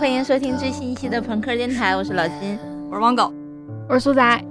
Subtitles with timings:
[0.00, 2.58] 欢迎收听最新一期的朋克电台，我是老金，
[2.90, 3.30] 我是王狗，
[3.86, 4.44] 我是苏仔，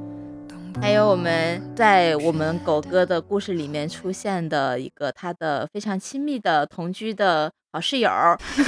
[0.79, 8.11] 还有我们在我们狗哥的故事里面出现的一个他的非常亲密的同居的好室友，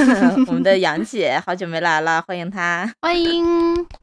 [0.48, 3.46] 我们的杨姐，好久没来了，欢迎她，欢迎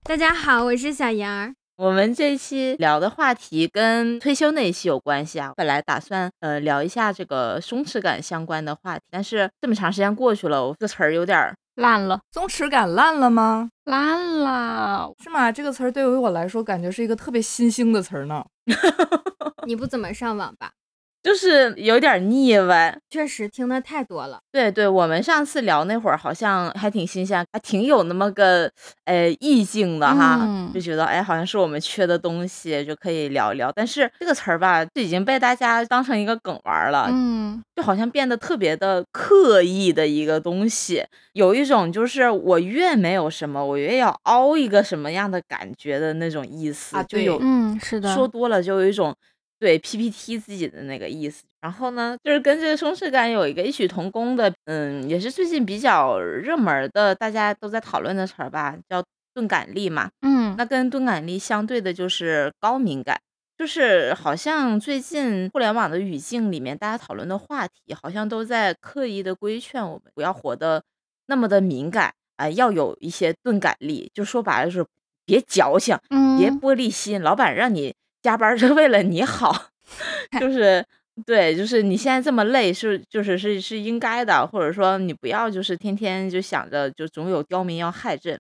[0.04, 1.57] 大家好，我是小杨儿。
[1.78, 5.52] 我们这期聊的话题跟退休那一期有关系啊。
[5.56, 12.18] 本来打算呃聊一下这个松弛感相关的话题，但是这么长时间过去了，我这个词儿有点烂了。
[12.32, 13.70] 松弛感烂了吗？
[13.84, 15.52] 烂了，是吗？
[15.52, 18.45] 这个词儿对于我来说，感觉是一个特别新兴的词儿呢。
[19.65, 20.73] 你不怎么上网吧？
[21.22, 24.38] 就是有点腻歪，确实听的太多了。
[24.52, 28.70] 对对，我们上次聊那会儿好像还挺新鲜，还挺有那么个
[29.04, 33.70] 呃意境的哈，就觉得哎，好像是我们缺的东西，就可以聊一聊。
[33.74, 49.15] 但是这个词儿吧，就已经被大家当成一个梗玩了，嗯，就好像变得特别的刻意的一个东西，有一种就是我越没有什么，我越要凹一个什么样的感觉的那种意思啊，就有，嗯，是的，说多了就有一种。
[49.59, 59.02] 对 PPT 自己的那个意思，然后呢，就是跟这个松弛感有一个异曲同工的，嗯，也是最近比较热门的，大家都在讨论的词儿吧，叫
[59.34, 60.10] 钝感力嘛。
[60.23, 63.20] 嗯，那跟钝感力相对的就是高敏感，
[63.59, 70.84] 就是好像最近互联网的语境里面，大家讨论的话题，好像都在刻意的规劝我们不要活得
[71.26, 74.87] 那么的敏感，啊，要有一些钝感力，就说白了就是
[75.26, 75.98] 别矫情，
[76.38, 77.93] 别玻璃心，老板让你。
[78.28, 79.71] 加班是为了你好，
[80.38, 80.84] 就是
[81.25, 88.38] 对，就是你现在这么累是就是是是应该的，或者说你不要就是天天就想着就总有刁民要害朕。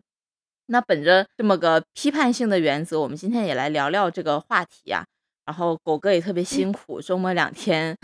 [0.66, 5.06] 那本着这么个批判性的原则，我们今天也来聊聊这个话题啊。
[5.46, 7.96] 然后狗哥也特别辛苦，周末两天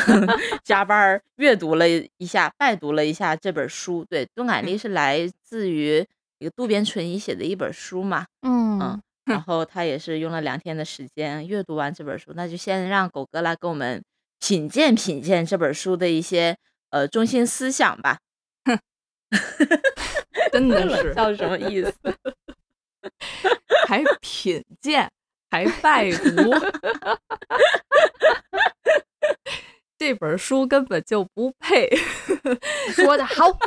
[0.62, 4.04] 加班阅读了一下，拜读了一下这本书。
[4.04, 6.06] 对，钝感力是来自于
[6.38, 8.26] 一个渡边淳一写的一本书嘛？
[8.42, 9.00] 嗯嗯。
[9.32, 14.02] 然 后他也是用了两天的时间阅读完这本书，那就先让狗哥来给我们
[14.38, 16.54] 品鉴品鉴这本书的一些
[16.90, 18.18] 呃中心思想吧。
[18.64, 18.78] 哼，
[20.52, 21.94] 真的是叫什么意思？
[23.88, 25.08] 还品鉴，
[25.50, 26.28] 还拜读，
[29.98, 31.88] 这本书根本就不配。
[32.94, 33.46] 说的好。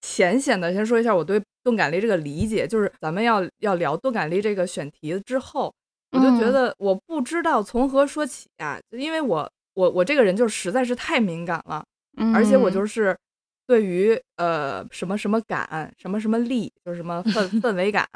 [0.00, 5.74] 浅显的先说一下我对钝感力这个理解，就是咱们要要聊钝感力这个选题之后，
[6.12, 11.84] 我就觉得我不知道从何说起啊，因为我我我这个人就实在是太敏感了，
[12.32, 13.18] 而且我就是
[13.66, 18.06] 对于呃什么什么感、什么什么力，就是什么氛氛围感、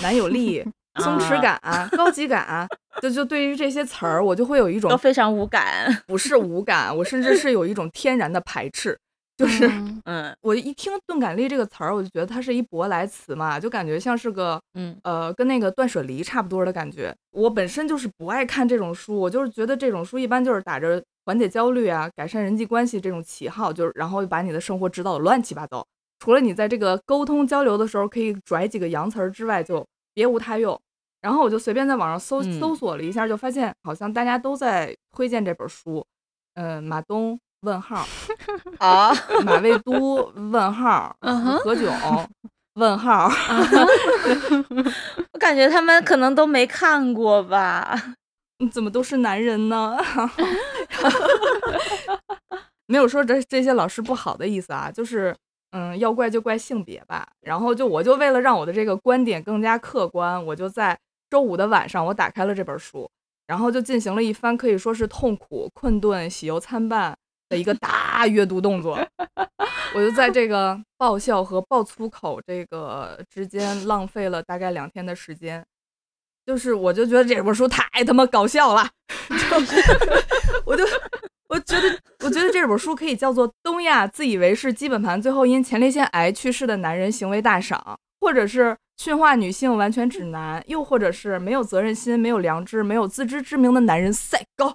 [0.00, 0.64] 男友力、
[1.04, 2.66] 松弛感、高级感，
[3.02, 8.98] 就就对于这些词儿，我就会有一种都非常无感，不是无感，我甚至是有一种天然的排斥。
[9.36, 9.70] 就是，
[10.06, 17.14] 嗯，我一听“钝感力”这个词儿，我就觉得它是一舶来词嘛，就感觉像是个，嗯，呃，跟那个断舍离差不多的感觉。
[17.32, 25.86] 我本身就是不爱看这种书，我就是觉得这种书一般就是打着缓解焦虑啊、改善人际关系这种旗号，就是然后把你的生活指导的乱七八糟。
[26.18, 30.80] 除了你在这个沟通交流的时候可以拽几个洋词儿之外，就别无他用。
[31.20, 36.02] 然后我就随便在网上搜搜索了一下，就发现好像大家都在推荐这本书，
[36.54, 37.38] 嗯，马东。
[37.60, 38.06] 问号
[38.78, 39.12] 啊，
[39.44, 40.32] 马未都？
[40.52, 42.26] 问号，何炅？
[42.74, 43.30] 问号，
[45.32, 48.14] 我感觉他们可能都没看过吧？
[48.70, 49.96] 怎么都是男人呢？
[52.86, 55.34] 没有说这这些老师不好的意思啊，就是
[55.72, 57.26] 嗯，要怪就怪性别吧。
[57.40, 60.98] 然后就我就为了让我的这个观点更加客观，我就在
[61.30, 63.10] 周五的晚上，我打开了这本书，
[63.46, 67.16] 然后就进行了一番可以说是痛苦、困顿、喜忧参半。
[67.48, 68.98] 的一个大阅读动作，
[69.94, 75.64] 我就在这个爆笑和爆粗口这个之间浪费了大概两天的时间，
[76.44, 78.88] 就是我就觉得这本书太他妈搞笑了，
[80.64, 80.84] 我就
[81.48, 87.80] 我觉得我觉得这本书可以叫做《东亚自以为是基本盘，最后因前列腺癌去世的男人行为大赏》，
[88.20, 88.76] 或者是。
[88.98, 94.74] 驯化女性完全指南，又或者是没有责任心、没有良知、没有自知之明的男人赛高，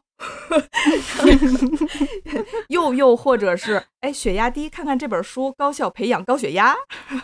[2.70, 6.76] 又又或者是哎血压低，看看这本书，高效培养高血压。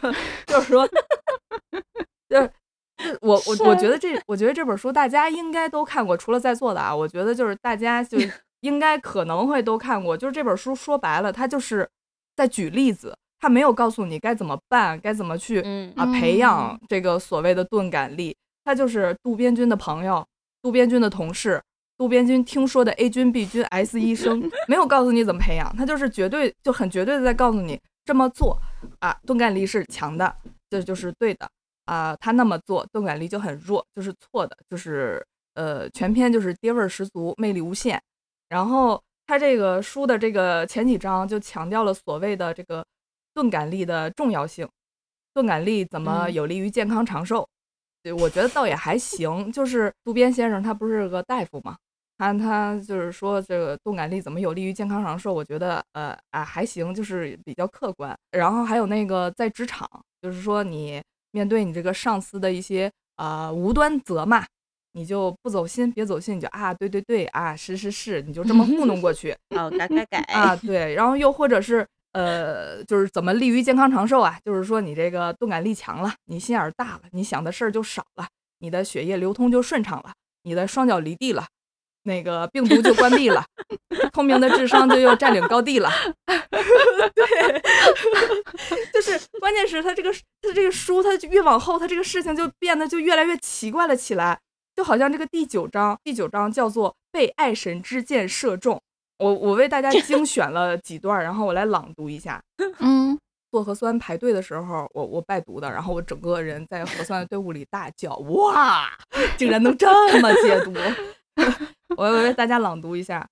[0.47, 0.87] 就是说，
[2.27, 2.51] 就是
[3.21, 8.17] 我我我觉得这我觉得这本书大家应该都看过，除了在座的啊，我觉得就是大家就
[8.61, 10.17] 应该可能会都看过。
[10.17, 11.87] 就是这本书说白了，它就是
[12.35, 13.15] 在举例子。
[13.39, 15.61] 他没有告诉你该怎么办，该怎么去
[15.95, 18.35] 啊培养这个所谓的钝感力。
[18.63, 20.25] 他就是渡边君的朋友，
[20.61, 21.61] 渡边君的同事，
[21.97, 25.73] 渡边君听说的 A 君、B 君、S 医生， 没有告诉你怎么培养。
[25.77, 28.59] 他就是绝对就很绝对的在告诉你这么做
[28.99, 30.35] 啊，钝感力是强的，
[30.69, 31.49] 这就是对的
[31.85, 38.01] 啊，他那么做钝感力就很弱，就是错的，就是呃，全篇就是爹味儿十足，魅力无限。
[38.49, 42.85] 然后他这个书的这个前几章就强调了所谓的这个
[43.37, 44.67] 钝感力的重要性，
[45.31, 47.47] 钝感力怎么嗯有利于健康长寿？
[48.01, 49.51] 对，我觉得倒也还行。
[49.51, 51.77] 就是渡边先生他不是个大夫嘛，
[52.17, 55.31] 他他就是说这个钝感力怎么有利于健康长寿？
[55.31, 58.17] 我觉得呃啊还行，就是比较客观。
[58.31, 59.87] 然后还有那个在职场，
[60.19, 60.99] 就是说你
[61.29, 64.43] 面对你这个上司的一些啊、无端责骂，
[64.93, 69.37] 你就不走心，别走心，你就啊对对对啊是是是，你就这么糊弄过去。
[69.55, 71.85] 哦，改改改啊，对，然后又或者是
[72.17, 74.39] 呃，就是怎么利于健康长寿啊？
[74.43, 78.25] 就是说你这个钝感力强了，你心眼大了，你想的事儿就少了，
[78.57, 81.45] 你的血液流通就顺畅了，你的双脚离地了，
[82.05, 83.45] 那个病毒就关闭了，
[84.15, 85.91] 聪明的智商就又占领高地了。
[87.13, 87.61] 对，
[88.91, 90.11] 就是关键是他这个
[90.41, 94.39] 他这个书，他越往后，他这个事情就变得就越来越奇怪了起来。
[94.75, 98.81] 就好像这个第九章，第九章叫做被爱神之箭射中。
[99.19, 102.41] 我我为大家精选了几段，然后我来朗读一下。
[102.79, 103.17] 嗯，
[103.51, 108.89] 做核酸排队的时候，我我拜读的，然后我整个人在核酸的队伍里大叫：“哇，
[109.37, 109.87] 竟然能这
[110.19, 110.73] 么解读！”
[111.97, 113.27] 我我为大家朗读一下。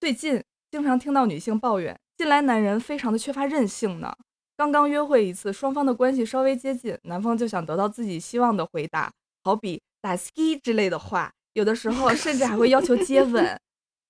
[0.00, 4.14] 最近经常听到女性抱怨，近来男人非常的缺乏韧性呢。
[4.56, 9.10] 刚刚约会一次，双方的关系稍微接近，男方就想得到自己希望的回答，
[9.42, 13.58] 好比打 ski 之类的话，有的时候甚至还会要求接吻。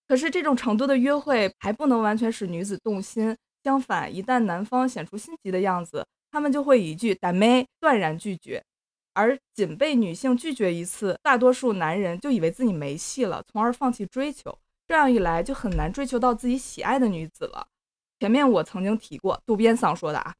[0.09, 8.65] 可是这种程度的约会还不能完全使女子动心，相反，一旦男方显出心急的样子，他们就会一句“打妹”断然拒绝。
[9.13, 14.57] 而仅被女性拒绝一次，大多数男人就以为自己没戏了，从而放弃追求。
[14.87, 17.67] 这样一来，就很难追求到自己喜爱的女子了。
[18.21, 20.35] 前面我曾经提过，渡边桑说的啊，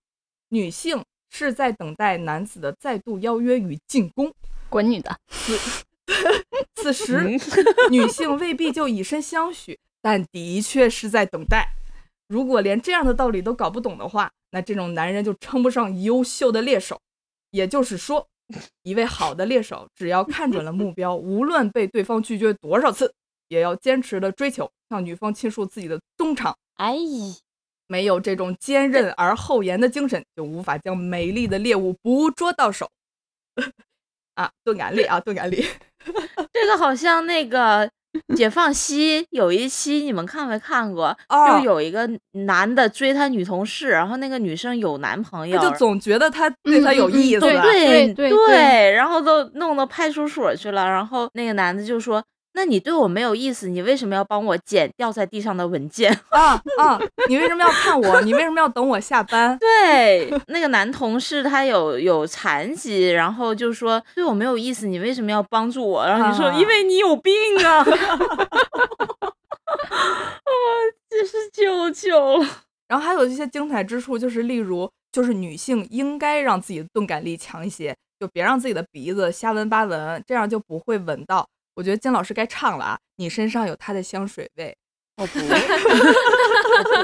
[0.49, 4.33] 女性是在等待男子的再度邀约与进攻。
[4.71, 5.19] 滚你的！
[5.29, 5.59] 此
[6.93, 7.39] 时，
[7.91, 11.75] 女性未必就以身相许，但的确是在等待。
[12.29, 16.99] 如果连这样的道理都搞不懂的话，那这种男人就称不上优秀的猎手。
[17.51, 18.27] 也就是说，
[18.83, 23.13] 一位好的猎手，只要看准了目标，无论被对方拒绝多少次，
[23.49, 26.57] 也要坚持的追求，向女方倾诉自己的衷肠。
[26.75, 26.97] 哎，
[27.87, 32.91] 没有这种坚韧而厚颜的精神，就无法将美丽的猎物捕捉到手。
[34.39, 35.65] 啊，钝感力啊，钝感力。
[36.55, 37.89] 这个好像那个
[38.37, 41.07] 解放西有一期你们看没看过？
[41.29, 42.09] 哦就有一个
[42.47, 52.23] 男的追他女同事，然后那个女生有男朋友，就总觉得他对他有意思，对对对对然后都弄到派出所去了，然后那个男的就说
[52.59, 56.99] ：“那你对我没有意思，你为什么要帮我捡掉在地上的文件？” 啊啊！
[57.29, 58.21] 你为什么要看我？
[58.23, 59.57] 你为什么要等我下班？
[59.63, 66.05] 对，那个男同事他有有残疾，然后就说对我没有意思，你为什么要帮助我？
[66.05, 67.33] 然后你说、啊因为你有病
[67.65, 67.79] 啊！
[67.87, 67.87] 啊，
[71.09, 72.45] 这是舅舅！
[72.89, 81.47] 然后还有一些精彩之处，就是例如，就是女性应该让自己的钝感力强一些，就别让自己的鼻子瞎闻八闻，这样就不会闻到。
[81.79, 82.99] 我觉得金老师该唱了啊！
[83.19, 84.77] 你身上有他的香水味，
[85.17, 85.45] 我不，我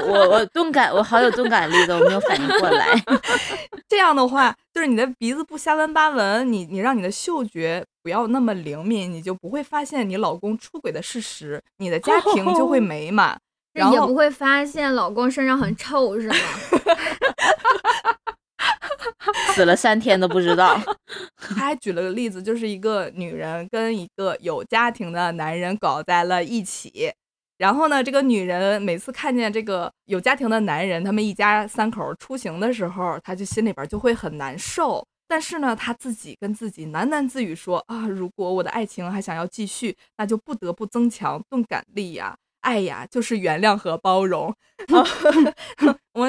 [0.01, 2.93] 不我我钝感，我好有钝感力的，我没有反应过来。
[3.87, 13.39] 这样的话，就是你的鼻子不瞎闻八闻，你你让你的嗅觉不要那么灵敏，你就不会发现你老公出轨的事实，你的家庭就会 美满。
[13.71, 16.35] 然后也不会发现老公身上很臭是吗？
[19.53, 20.79] 死了三天都不知道。
[21.37, 27.11] 他还举了个例子，就是一个女人跟一个有家庭的男人搞在了一起。
[27.57, 35.05] 然后呢，这个女人每次看见这个有家庭的男人，他们一家三口出行的时候，她就心里边就会很难受。
[35.27, 42.35] 但是呢，她自己跟自己喃喃自语说：“啊，如果我的爱情还想要继续，那就不得不增强钝感力呀。
[42.59, 44.53] 爱呀，就是原谅和包容。
[46.13, 46.27] 我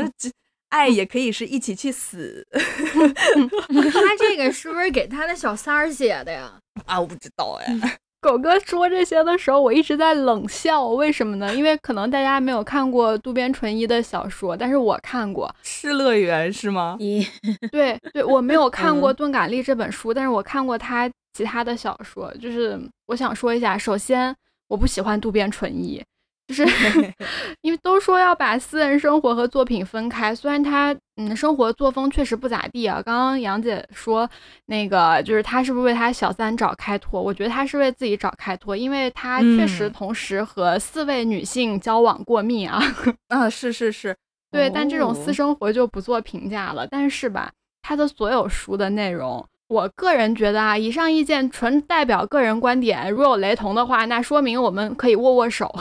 [0.77, 6.53] 爱也可以是一起去死 他这个是不是给他的小三儿写的呀？
[6.85, 7.01] 啊！
[7.01, 11.55] 我不知道哎。”狗哥说这些的时候，我一直在冷笑，为什么呢？
[11.55, 15.55] 因为可能大家没有看过渡边淳一的小说，但是我看过。
[15.63, 16.97] 失乐园是吗？
[16.99, 17.25] 一
[17.71, 22.35] 对对，我没有看过嗯《钝感力》这本书，但是我看过他其他的小说。
[22.41, 24.35] 就是我想说一下，首先
[24.67, 26.03] 我不喜欢渡边淳一，
[26.47, 26.65] 就是
[27.63, 33.03] 因为都说要把私人生活和作品分开，虽然他嗯生活作风确实不咋地啊。
[33.03, 34.29] 刚刚杨姐说
[34.67, 37.21] 那个就是他是不是为他小三找开脱？
[37.21, 42.81] 我觉得他是为自己找开脱，因为他确实嗯同时和四位女性交往过密啊。
[43.29, 44.17] 啊，是是是，
[44.53, 46.87] 对，但这种哦私生活就不做评价了。
[46.87, 47.51] 但是吧，
[47.83, 55.75] 他的所有书的内容，我个人觉得啊，以上意见纯代表个人观点，如有雷同的话，那说明我们可以握握手。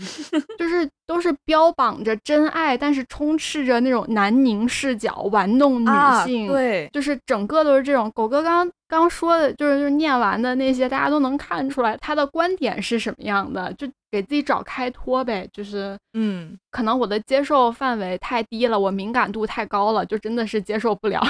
[0.58, 6.48] 就是都是标榜着真爱，但是充斥着那种男凝视角，玩弄女啊，性。
[6.48, 8.10] 对，就是整个都是这种。
[8.14, 8.70] 狗哥刚刚
[9.08, 15.48] 说的，就是就是念完的那些，大家都能看出来他的观点是什么样的，就给自己找开脱呗。
[15.52, 21.20] 就是嗯，可能我的接受范围太低了，我敏感度太高了，就真的是接受不了。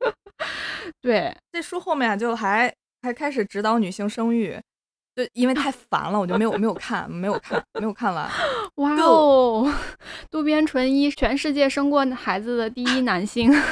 [1.00, 2.72] 对，这书后面就还
[3.02, 4.58] 还开始指导女性生育，
[5.14, 8.28] 就因为太烦了，我就没有没有看，没有看，没有看完。
[8.76, 9.72] 哇哦，
[10.30, 13.52] 渡边淳一，全世界生过孩子的第一男性。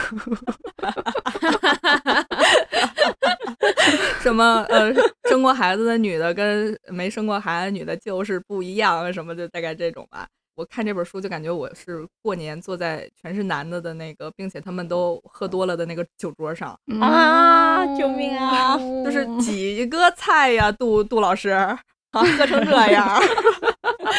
[4.22, 4.92] 什么呃，
[5.28, 10.26] 生过孩子的女的跟没生过孩子的女的就是不一样，什么就大概这种吧。
[10.54, 21.76] 我看这本书就感觉我是过年坐在全是男的的那个，并且他们都喝多了的那个酒桌上，啊救命啊嗯 就是几个菜呀，杜杜老师啊，
[22.12, 23.20] 喝成这样。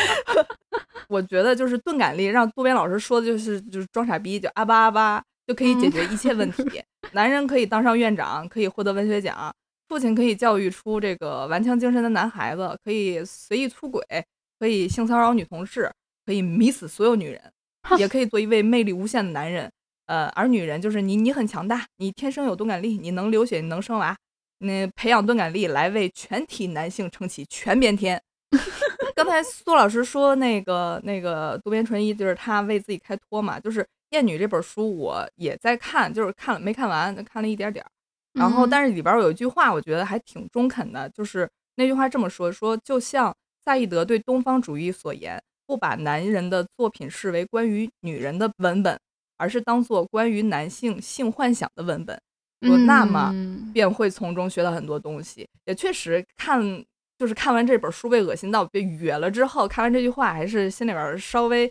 [1.08, 6.82] 我觉得就是钝感力，让渡边老师说的就是就是装傻逼，就阿巴阿巴就可以解决一切问题。
[7.14, 9.54] 男人可以当上院长，可以获得文学奖，
[9.94, 14.02] 父亲可以教育出这个顽强精神的男孩子，可以随意出轨，
[14.58, 15.88] 可以性骚扰女同事，
[16.26, 17.40] 可以迷死所有女人，
[18.00, 19.72] 也可以做一位魅力无限的男人。
[20.08, 24.18] 呃，而女人就是你，你很强大，你天生有钝感力，你能流血，你能生娃，
[24.58, 28.20] 你培养钝感力来为全体男性撑起全边天。
[29.16, 37.88] 刚才苏老师说那个那个渡边淳一，就是他为自己开脱嘛，就是《厌女》这本书我也在看，就是看了没看完，看了一点点儿。
[38.34, 49.00] 然后，嗯但是里边有一句话，我觉得还挺中肯的，就是那句话这么说：说就像赛义德对东方主义所言，不把男人的作品视为关于女人的文本，
[49.38, 52.20] 而是当做关于男性性幻想的文本。
[52.66, 55.46] 说那么嗯便会从中学到很多东西。
[55.66, 56.62] 也确实看，
[57.18, 61.70] 就是看完这本书被恶心到被哕了之后，看完这句话还是心里边儿稍微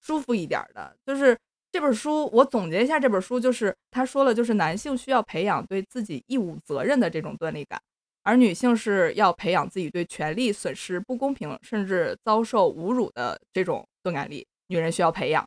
[0.00, 0.96] 舒服一点儿的。
[1.04, 1.36] 就是
[1.70, 7.80] 这本书，我总结一下，这本书就是他说了，就是男性需要培养对自己义务责任的这种锻炼感，
[8.22, 14.46] 而女性是要培养自己对权利损失、不公平甚至遭受侮辱的这种钝感力。
[14.68, 15.46] 女人需要培养。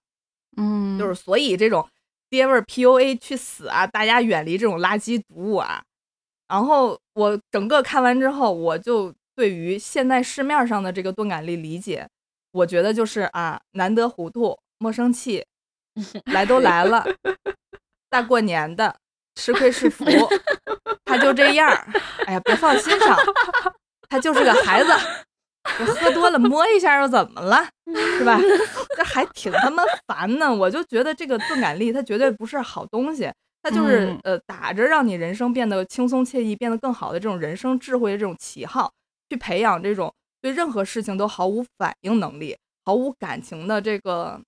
[0.57, 1.87] 嗯，就是所以这种
[2.29, 3.87] 爹味儿 PUA 去死啊！
[3.87, 5.81] 大家远离这种垃圾毒物啊。
[6.47, 12.07] 然后我整个看完之后，我就对于现在市面上的这个钝感力理解，
[12.51, 15.45] 我觉得就是啊，难得糊涂，莫生气，
[16.31, 17.05] 来都来了，
[18.09, 18.95] 大过年的，
[19.35, 20.05] 吃亏是福，
[21.05, 21.87] 他就这样儿，
[22.25, 23.17] 哎呀，别放心上，
[24.09, 24.91] 他就是个孩子，
[25.79, 27.67] 我喝多了摸一下又怎么了，
[28.17, 28.39] 是吧？
[28.95, 30.53] 这还挺他妈烦呢。
[30.53, 33.31] 我就觉得这个钝感力，它绝对不是好东西，
[33.61, 38.91] 它就是、嗯呃打着让你人生变得轻松惬意、变得更好的这种人生智慧的这种旗号，
[39.29, 44.39] 去培养这种对任何事情都毫无反应能力、毫无感情的这个。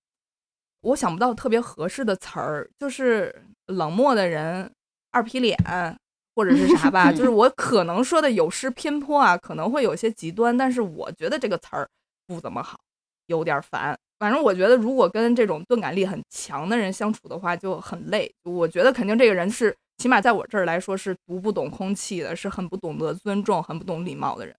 [0.84, 4.70] 我想不到特别合适的词儿，就是冷漠的人、
[5.12, 5.58] 二皮脸，
[6.36, 7.12] 或者是啥吧。
[7.12, 11.90] 就是 我可能说的有失偏颇啊，可能会有些极端，但是我觉得这个词儿
[12.28, 12.80] 不怎么好，
[13.28, 13.98] 有点烦。
[14.20, 18.32] 反正我觉得，如果跟这种钝感力很强的人相处的话，就很累。
[18.44, 24.56] 我觉得肯定这个人是，起码在我这儿来说是读不懂空气的，是很不懂得尊重、很不懂礼貌的人。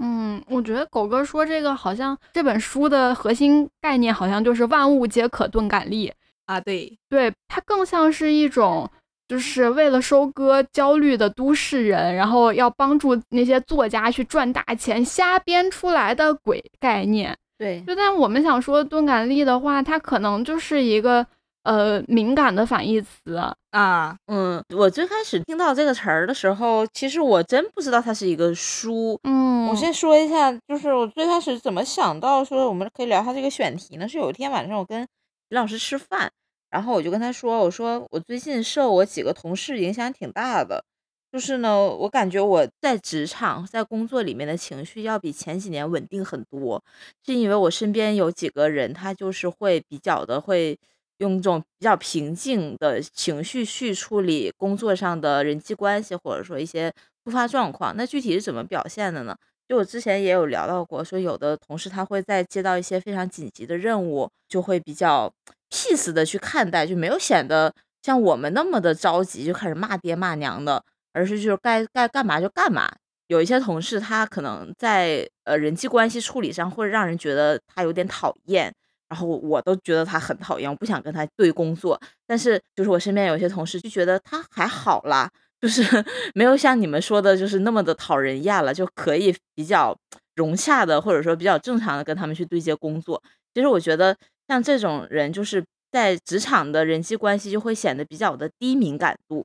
[0.00, 6.12] 嗯，我觉得狗哥说这个好像这本书的核心概念好像就是万物皆可钝感力，
[6.46, 8.90] 啊，对，对，它更像是一种
[9.26, 17.36] 就是为了收割焦虑的都市人，然后要帮助那些作家去赚大钱瞎编出来的鬼概念。
[17.58, 21.26] 对，就但我们想说钝感力的话，它可能就是一个
[21.66, 23.36] 呃敏感的反义词。
[23.70, 29.18] 啊，嗯，我最开始听到这个词儿的时候，其实我真不知道它是一个书。
[29.24, 34.08] 嗯，我先说一下，就是我最开始怎么想到说我们可以聊一下这个选题呢？
[34.08, 35.02] 是有一天晚上我跟
[35.50, 36.30] 李老师吃饭，
[36.70, 40.82] 然后我就跟他说，我说我最近受我几个同事影响挺大的，
[41.30, 46.82] 就是呢，我感觉我在职场在工作里面的情绪要比前几年稳定很多，
[47.26, 50.78] 是因为我身边有几个人，他就是会比较的会
[51.18, 56.92] 用这种比较平静的情绪去处理工作上的人际关系，或者说一些
[57.24, 57.94] 突发状况。
[57.96, 59.36] 那具体是怎么表现的呢？
[59.68, 65.32] 就我之前也有聊到过，说有的同事他会在接到一些非常紧急的任务，就会比较
[65.70, 70.80] peace 的去看待，就没有显得像我们那么的着急，就开始骂爹骂娘的，
[71.12, 72.88] 而是就是该该干嘛就干嘛。
[73.26, 78.72] 有一些同事他可能在呃人际关系处理上会让人觉得他有点讨厌，
[79.08, 82.00] 然后我都觉得他很讨厌，我不想跟他对工作。
[82.26, 85.82] 但是就是我身边有些同事就觉得他还好啦，就是
[86.34, 89.96] 没有像你们说的，就是那么的讨人厌了，就可以比较
[90.34, 93.22] 融洽的，或者说比较正常的跟他们去对接工作。
[93.54, 94.16] 其实我觉得
[94.48, 99.44] 像这种人，就是在职场的人际关系就会显得比较的低敏感度。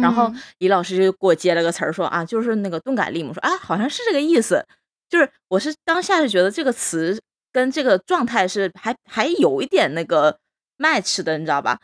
[0.00, 3.30] 然后嗯李老师就给我接了个词儿说啊，就是那个钝感力嘛。
[3.30, 4.64] 我说啊，好像是这个意思。
[5.08, 7.18] 就是我是当下是觉得这个词
[7.52, 10.38] 跟这个状态是还还有一点那个
[10.78, 11.78] match 的，你知道吧？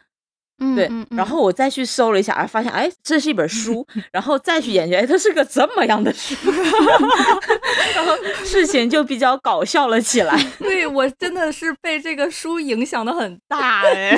[0.75, 0.87] 对。
[0.87, 3.87] 嗯嗯嗯然后我再去搜了一下，哎，发现哎，这是一本书。
[4.11, 6.35] 然后再去研究，哎，它是个这么样的书。
[7.95, 10.35] 然后事情就比较搞笑了起来。
[10.59, 14.17] 对我真的是被这个书影响的很大哎。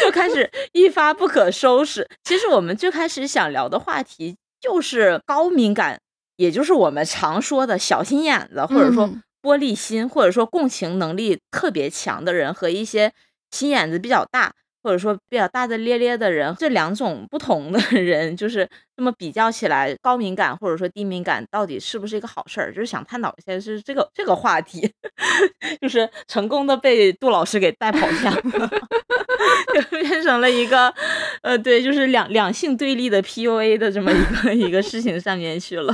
[0.00, 2.08] 就开始一发不可收拾。
[2.24, 6.00] 其实我们最开始想聊的话题就是高敏感，
[6.36, 13.12] 也就是我们常说的小心眼子，或者说嗯玻璃心，或者说共情能力特别强的人和一些
[13.52, 14.52] 心眼子比较大。
[14.82, 22.72] 或者说比较大大咧咧的人，这两种不同的 人，就是这么比较起来，高敏感或者说低敏感到底是不是一个好事儿？
[22.72, 24.88] 就是想探讨一下是这个这个话题，
[25.82, 28.40] 就是成功的被杜老师给带跑偏了。
[29.74, 30.94] 就变成了一个，
[31.42, 35.92] 呃，对，就是两两性对立的 PUA 的这么一个一个事情上面去了。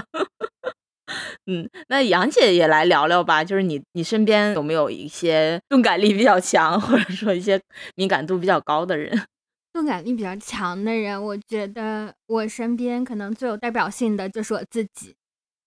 [1.47, 7.61] 嗯，那杨姐也来聊聊吧，就是你你身边有没有一些钝感力比较强，或者说一些
[7.97, 9.21] 敏感度比较高的人？
[9.73, 15.15] 钝感力比较强的人，我觉得我身边可能最有代表性的就是我自己。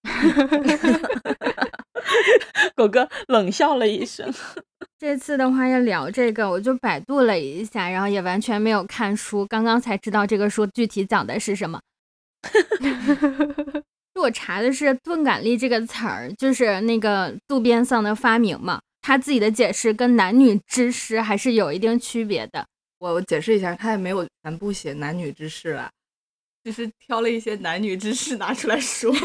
[2.75, 4.32] 狗哥冷笑了一声。
[5.00, 11.82] 这次的话要聊这个，我就百度了一下，然后也完全没有看书，刚刚才知道这个书具体讲的是什么。
[14.15, 18.80] 就我查的是“钝感力”这个词儿，就是那个渡边桑的发明嘛。
[19.01, 22.65] 他自己的解释跟男女之事还是有一定区别的。
[22.97, 25.89] 我我解释一下，他也没有全部写男女之事啊，
[26.63, 29.13] 只是挑了一些男女之事拿出来说。
[29.13, 29.17] 哦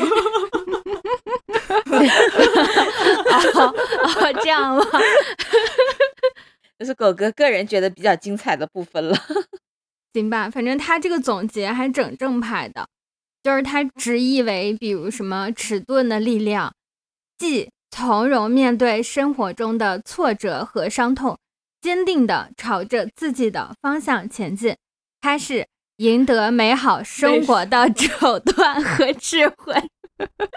[3.55, 4.85] 哦，这样吗？
[6.79, 9.17] 这是狗哥个人觉得比较精彩的部分了。
[10.13, 12.87] 行吧，反正他这个总结还整正派的，
[13.43, 16.75] 就是他直译为，比如什么迟钝的力量，
[17.39, 21.39] 即从容面对生活中的挫折和伤痛，
[21.81, 24.77] 坚定的朝着自己的方向前进，
[25.21, 29.75] 他是赢得美好生活的手段和智慧。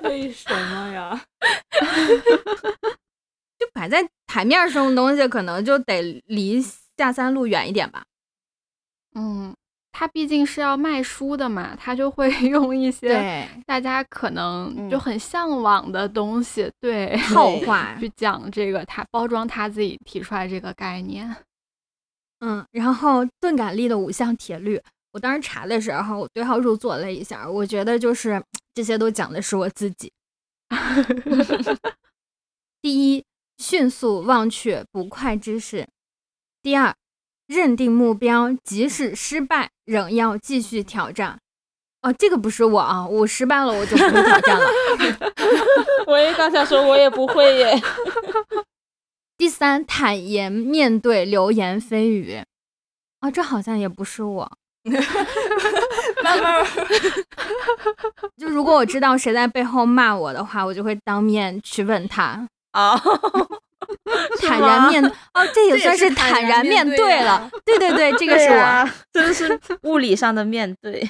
[0.04, 1.24] 为什么呀？
[3.58, 6.62] 就摆在台面上的东西，可能就得离
[6.98, 8.04] 下三路远一点吧。
[9.16, 9.56] 嗯，
[9.96, 17.96] 他毕竟是要卖书的嘛，他就会 用一些对，大家可能就嗯很向往的东西，对，套话。
[18.00, 21.34] 去讲这个他包装他自己提出来这个概念。
[22.40, 30.12] 嗯，然后钝感力的五项铁律，我当时查的时候，我对号入座了一下，我觉得就是这些都讲的是我自己。
[32.82, 33.24] 第一，
[33.60, 35.86] 迅速忘却不快之事；
[36.62, 36.94] 第二，
[37.54, 41.40] 认定目标，即使失败，仍要继续挑战。
[42.02, 44.68] 哦，这个不是我啊，我失败了，我就不会挑战了。
[46.08, 47.82] 我也刚才说，我也不会耶。
[49.38, 52.44] 第三，坦言面对流言蜚语。
[53.20, 54.52] 啊、这好像也不是我。
[56.24, 56.66] 慢慢，
[58.36, 63.02] 就如果我知道谁在背后骂我的话，我就会当面去问他，啊，
[64.42, 67.50] 坦然面哦，这也算是坦坦然然面对了。
[67.66, 68.50] 对对对， 这个是我。
[68.52, 71.10] 对啊， 真的是物理上的面对。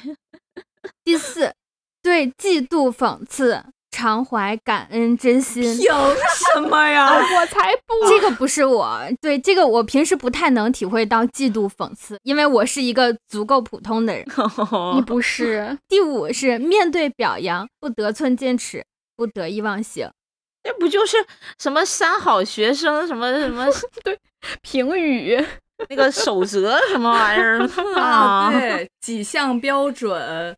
[1.03, 1.53] 第四，
[2.01, 5.63] 对嫉妒讽刺常怀感恩之心。
[5.63, 7.09] 凭什么呀？
[7.13, 14.25] 我才不这个不是我，对这个我平时不太能体会到嫉妒讽刺，因为我是一个足够普通的人。
[14.95, 18.83] 你不是，第五是面对表扬不得寸进尺，
[19.15, 20.09] 不得意忘形。
[20.63, 21.17] 这不就是
[21.59, 23.67] 什么三好学生什么什么
[24.03, 24.17] 对
[24.61, 25.37] 评语，
[25.89, 27.59] 那个守则 什么玩意儿
[27.99, 28.51] 啊，啊？
[28.51, 30.55] 对，几项标准。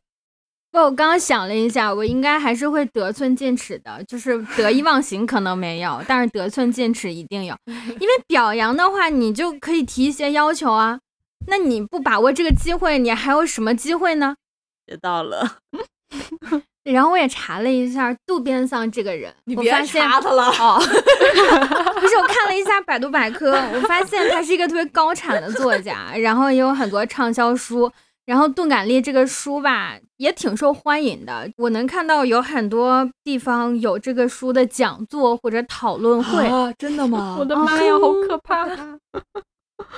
[0.71, 7.55] 不，我刚刚想了一下，我应该还是会得寸进尺的，就是得意忘形可能没有，但是得寸进尺一定有。
[7.65, 10.99] 因为表扬的话，你就可以提一些要求啊。
[11.47, 14.35] 那你不把握这个机会，你还有什么机会呢？
[14.85, 15.57] 知道了，
[16.85, 20.77] 然后我也查了一下渡边桑这个人，你别我发现查他了，哦，
[21.99, 27.91] 不是，我看了一下百度百科，我发现他是一个特别高产的作家，然后也有很多畅销书，
[28.25, 31.49] 然后钝感力这个书吧，也挺受欢迎的。
[31.57, 36.45] 我能看到有很多地方有这个书的讲座或者讨论会。
[36.47, 37.35] 啊，真的吗？
[37.39, 38.67] 我的妈呀，好可怕！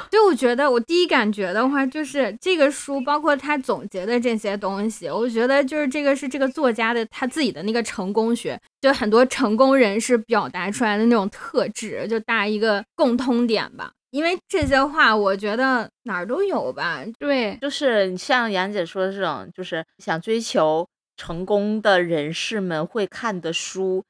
[0.10, 13.91] 就我觉得，我第一感觉的话，就是这个书，包括他总结的这些东西，我觉得就是这个是这个作家的他自己的那个成功学，就很多成功人士表达出来的那种特质，就大一个共通点吧。
[14.12, 17.04] 因为这些话，我觉得哪儿都有吧。
[17.19, 24.04] 对，就是像杨姐说的这种，就是想追求成功的人士们会看的书，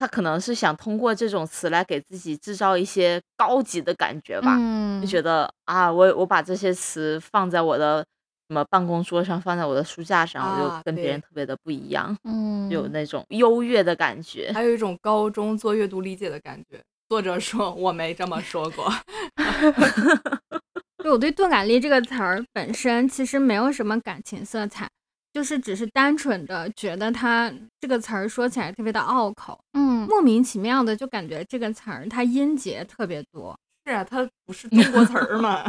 [0.00, 8.02] 他可能是想通过这种词来给自己制造一些高级的感觉吧，嗯就，觉得啊，我我把这些词放在我的
[8.48, 14.50] 什么办公桌上，放在我的书架上，我就啊跟别人对特别的不一样，嗯，有那种优越的感觉。
[14.54, 16.80] 还有一种高中做阅读理解的感觉。
[17.10, 18.90] 作者说我没这么说过
[21.04, 24.88] 就我对钝感力这个词儿本身其实没有什么感情色彩，
[25.32, 35.64] 就是只是单纯的觉得它这个词儿说起来特别的拗口，嗯，莫名其妙的就感觉这个词儿它音节特别多，是啊，它不是中国词儿嘛，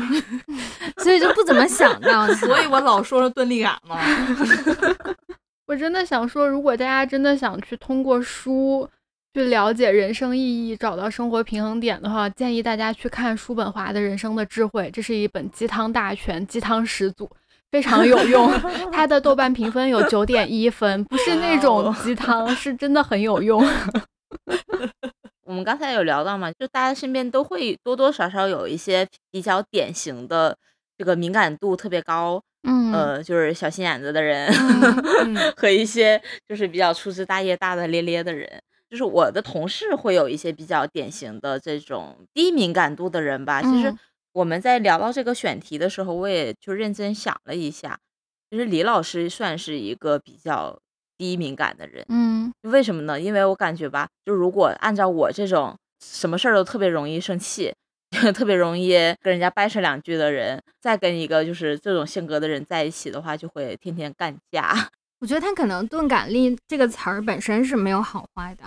[1.04, 2.34] 所以就不怎么想到它。
[2.36, 4.00] 所以我老说钝力感嘛。
[5.68, 8.90] 我真的想说，如果大家真的想去通过书
[9.34, 17.30] 去了解人生意义，找到生活平衡点的话，建议大家去看叔本华的《人生的智慧》，这是一本鸡汤大全，鸡汤始祖，
[17.72, 18.52] 非常有用。
[18.92, 23.66] 它的豆瓣评分有九点一分，不是那种鸡汤，是真的很有用。
[25.46, 30.56] 我们刚才有聊到嘛，就大家身边都会多多少少有一些比较典型的
[30.98, 34.48] 这个敏感度特别高，嗯，呃，就是小心眼子的人，
[35.26, 38.62] 嗯 和一些就是比较粗枝大叶、大大咧咧的人。
[38.90, 43.62] 就是我的同事会有一些比较典型的这种低敏感度的人吧。
[43.62, 43.98] 其实嗯
[44.34, 47.98] 我们在聊到这个选题的时候，我也就认真想了一下，
[48.50, 50.80] 其实李老师算是一个比较
[51.18, 52.06] 低敏感的人。
[52.10, 53.20] 嗯为什么呢？
[53.20, 57.74] 因为我感觉吧，就如果按照我这种什么事儿都特别容易生气，
[58.34, 58.92] 特别容易
[59.22, 64.76] 跟人家掰扯两句的人，再跟一个就是这种性格的人在一起的话，就会天天干架。
[65.20, 68.64] 我觉得他可能钝感力这个词儿本身是没有好坏的，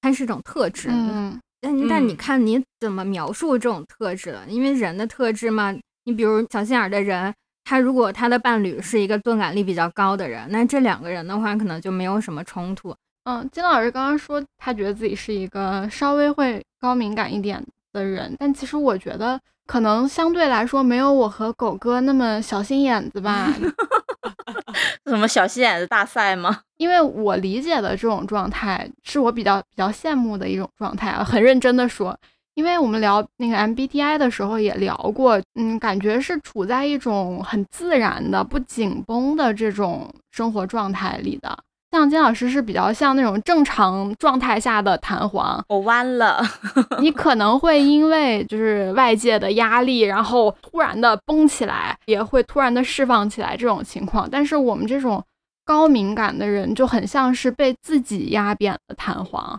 [0.00, 0.88] 它是一种特质。
[0.90, 4.44] 嗯但但你嗯看你怎么描述这种特质了？
[4.48, 12.94] 因为人的特质嘛，你比如小心眼儿的人，他如果他的伴侣是一个钝感力比较高的人，那这两个人的话可能就没有什么冲突。
[13.24, 23.52] 嗯，金老师刚刚说他觉得自己是一个稍微会高敏感一点的人，但其实我觉得可能相对来说没有我和狗哥那么小心眼子吧。
[25.08, 26.60] 什么小心眼的大赛吗？
[26.76, 31.24] 因为我理解的这种状态，是我比较比较羡慕的一种状态啊。
[31.24, 32.16] 很认真的说，
[32.54, 41.58] 因为我们聊那个 MBTI 的时候也聊过，嗯，感觉是处在一种很自然的、不紧绷的这种生活状态里的。
[41.90, 46.42] 像金老师是比较像那种正常状态下的弹簧，我弯了，
[47.00, 54.28] 你可能会因为就是外界的压力，然后突然的绷起来，也会突然的释放起来这种情况。
[54.30, 55.24] 但是我们这种
[55.64, 59.58] 高敏感的人就很像是被自己压扁的弹簧，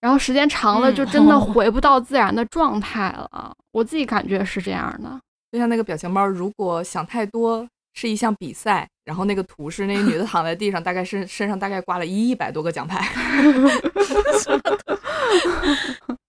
[0.00, 3.52] 然后时间长了嗯就真的 回不到自然的状态了。
[3.72, 5.20] 我自己感觉是这样的。
[5.52, 13.08] 就像那个表情包，如果想太多是一项比赛，然后那个图是那个女的躺在地上，大概身身上大概挂了一百多个奖牌。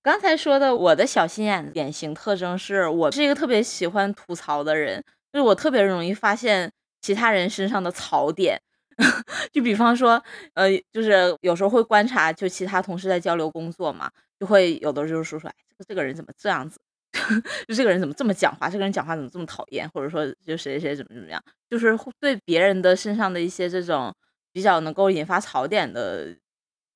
[0.01, 8.59] 刚才说的我的小心眼典型特征是我是一个特别喜欢吐槽的人，就是我特别容易发现其他人身上的槽点。
[9.53, 10.21] 就比方说，
[10.55, 16.77] 呃，就是有时候会观察，就其他同事在交流工作嘛，就会有的就是说说，哎，这个这个人怎么这样子？
[17.67, 18.69] 就这个人怎么这么讲话？
[18.69, 19.89] 这个人讲话怎么这么讨厌？
[19.89, 21.41] 或者说，就谁谁怎么怎么样？
[21.69, 24.13] 就是对别人的身上的一些这种
[24.51, 26.35] 比较能够引发槽点的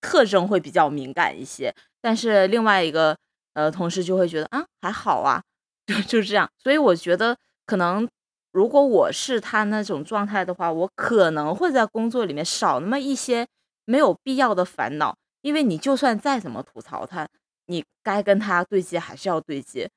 [0.01, 1.73] 特征会比较敏感一些。
[2.01, 3.17] 但是另外一个
[3.53, 5.41] 呃同事就会觉得啊还好啊，
[5.87, 6.49] 就就这样。
[6.57, 8.07] 所以我觉得可能
[8.51, 13.47] 如果我是他那种状态的话，我可能会在工作里面少那么一些
[13.85, 17.27] 没有必要的烦恼，因为你就算再怎么吐槽他，
[17.65, 19.89] 你该跟他对接还是要对接，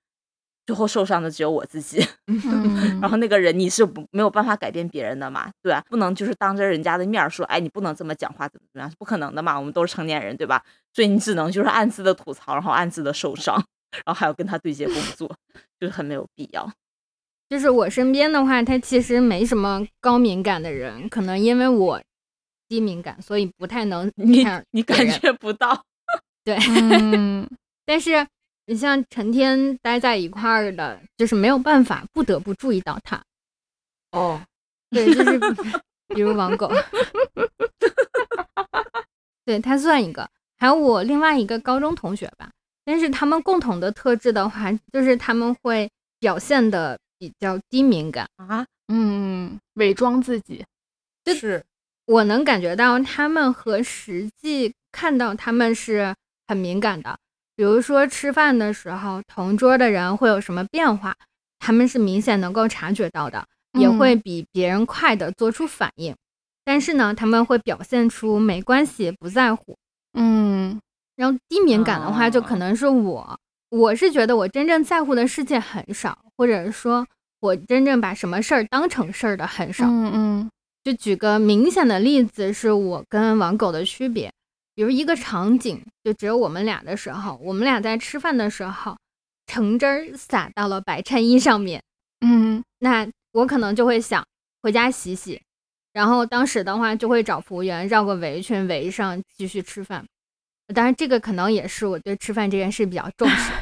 [0.67, 2.05] 最后受伤的只有我自己。
[2.27, 5.83] 嗯然后那个人你是不没有办法改变别人的嘛，对吧？
[5.89, 9.59] 不能就是当着人家的面儿说，哎，你不能这么讲话，怎么怎么样，是不可能的嘛。
[9.59, 10.63] 我们都是成年人，对吧？
[10.93, 13.55] 所以你只能就是暗自的吐槽，然后暗自的受伤，
[14.05, 15.29] 然后还要跟他对接工作，
[15.79, 16.71] 就是很没有必要。
[17.49, 22.03] 就是我身边的话，他其实没什么高敏感的人，可能因为我
[22.69, 25.85] 低敏感，所以不太能你你感觉不到，
[26.43, 26.57] 对。
[26.69, 27.49] 嗯，
[27.87, 28.27] 但是
[28.67, 33.23] 你像成天待在一块儿的，就是没有办法，不得不注意到他。
[34.13, 34.41] 哦，
[34.91, 35.39] 对，就是
[36.09, 36.71] 比如王狗，
[39.45, 40.29] 对他算一个。
[40.59, 42.51] 还有我另外一个高中同学吧，
[42.85, 48.27] 但是他们共同的特质的话，就是他们会表现的比较低敏感。
[48.37, 50.65] 啊，嗯，伪装自己，
[51.25, 51.63] 就是
[52.07, 56.15] 我能感觉到他们和实际看到他们是
[56.49, 57.19] 很敏感的。
[57.57, 61.17] 比如说吃饭的时候，同桌的人会有什么变化，
[61.59, 63.45] 他们是明显能够察觉到的，
[63.79, 66.15] 也嗯会比别人快的做出反应。
[66.65, 69.77] 但是呢，他们会表现出没关系，不在乎。
[70.19, 70.81] 嗯
[71.17, 73.39] 然后低敏感的话，就哦可能是我，
[73.71, 77.07] 我是觉得我真正在乎的事情很少，或者说
[77.41, 79.87] 我真正把什么事儿当成事儿的很少。
[79.87, 80.51] 嗯嗯
[80.85, 84.31] 就举个明显的例子，是我跟王狗的区别。
[84.77, 88.97] 比如一个场景，就只有我们俩的时候，我们俩在吃饭的时候，
[89.47, 91.83] 橙汁儿洒到了白衬衣上面，
[92.21, 94.25] 嗯那我可能就会想
[94.63, 95.41] 回家洗洗，
[95.95, 100.05] 然后当时的话就会找服务员绕个围裙围上继续吃饭。
[100.75, 103.53] 当然，这个可能也是我对吃饭这件事比较重视。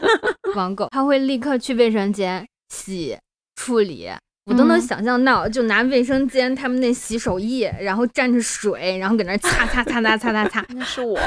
[0.54, 3.16] 网狗他会立刻去卫生间洗
[3.54, 4.10] 处理，
[4.48, 10.66] 我都能嗯想象到，就拿卫生间他们那洗手液，然后蘸着水，然后搁那儿擦擦擦擦擦擦擦。
[10.70, 11.18] 那是我，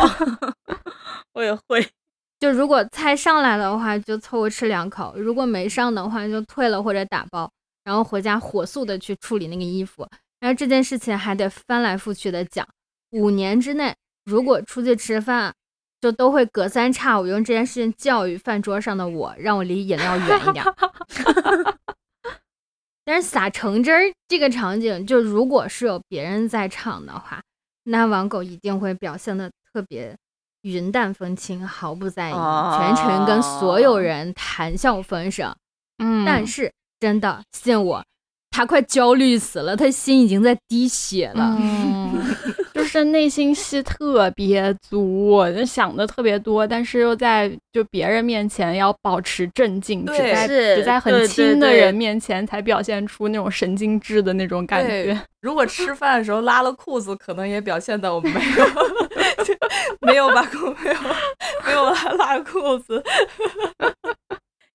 [1.33, 1.87] 我也会。
[2.39, 7.47] 就如果菜上来的话，就凑合吃两口；如果没上的话，就退了或者打包，
[7.83, 10.07] 然后回家火速的去处理那个衣服。
[10.39, 12.67] 然后这件事情还得翻来覆去的讲。
[13.11, 13.93] 五年之内，
[14.25, 15.53] 如果出去吃饭，
[16.01, 20.73] 就都会隔三差五用这件事情教育饭桌上的我，让我离饮料远一点儿。
[23.03, 27.41] 但是撒橙汁儿这个场景，就如果是有别人在场的话，
[27.83, 30.15] 那王狗一定会表现的特别
[30.61, 35.53] 云淡风轻，毫不在意，全程跟所有人谈笑风生。
[35.97, 38.03] 嗯，但是真的信我，
[38.51, 41.57] 他快焦虑死了，他心已经在滴血了。
[41.59, 42.20] 嗯，
[42.91, 55.17] 就是内心戏特别足，就想的特别多，但是又在就别人面前要保持镇静，只在只在很亲的人面前才表现出那种神经质的那种感觉。
[55.39, 58.67] 如果吃饭的时候拉了裤子，可能也表现的我没有
[60.05, 61.01] 没有把裤 没有
[61.65, 63.01] 没有拉拉裤子。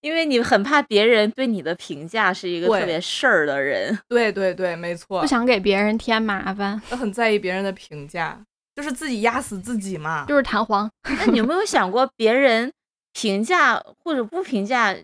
[0.07, 8.41] 因为你很怕别人对你的评价是一个特别事儿的人，对对对，没错不，想给别人添麻烦，都很在意别人的评价，
[8.77, 10.25] 就是自己压死自己嘛。
[10.29, 10.89] 就是弹簧。
[11.03, 12.73] 那你有没有想过别人
[13.15, 14.95] 评价或者不评价，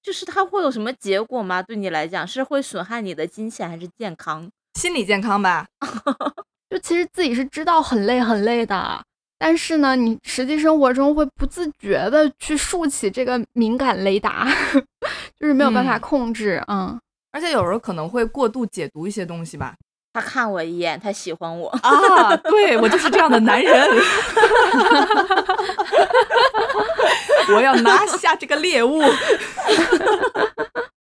[0.00, 1.60] 就是他会有什么结果吗？
[1.60, 4.48] 对你来讲是会损害你的金钱还是健康？
[4.78, 5.66] 心理健康吧，
[6.70, 9.02] 就其实自己是知道很累很累的，
[9.44, 14.46] 但是呢，你实际生活中会不自觉的去竖起这个敏感雷达，
[15.36, 16.62] 就是没有办法嗯控制。
[16.68, 16.96] 嗯，
[17.32, 19.74] 而且有时候可能会过度解读一些东西吧。
[20.12, 23.88] 他看我一眼，他喜欢我，啊，对我就是这样的男人，
[27.56, 29.02] 我要拿下这个猎物。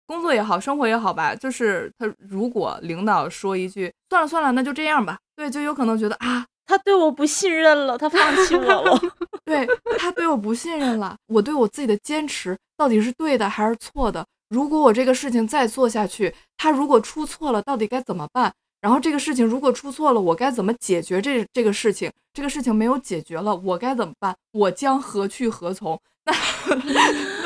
[0.07, 8.99] 工作也好，生活也好吧，就是他如果领导说一句“算了算了，那就这样吧”，对，就有可能觉得啊，他对我不信任了，他放弃我了。
[9.45, 14.25] 对他对我不信任了，我对我自己的坚持到底是对的还是错的？
[14.49, 18.53] 如果我这个事情再做下去，他如果出错了，到底该怎么办？
[18.81, 22.11] 然后这个事情如果出错了，我该怎么解决这这个事情？
[22.33, 24.35] 这个事情没有解决了，我该怎么办？
[24.51, 25.99] 我将何去何从？
[26.25, 26.33] 那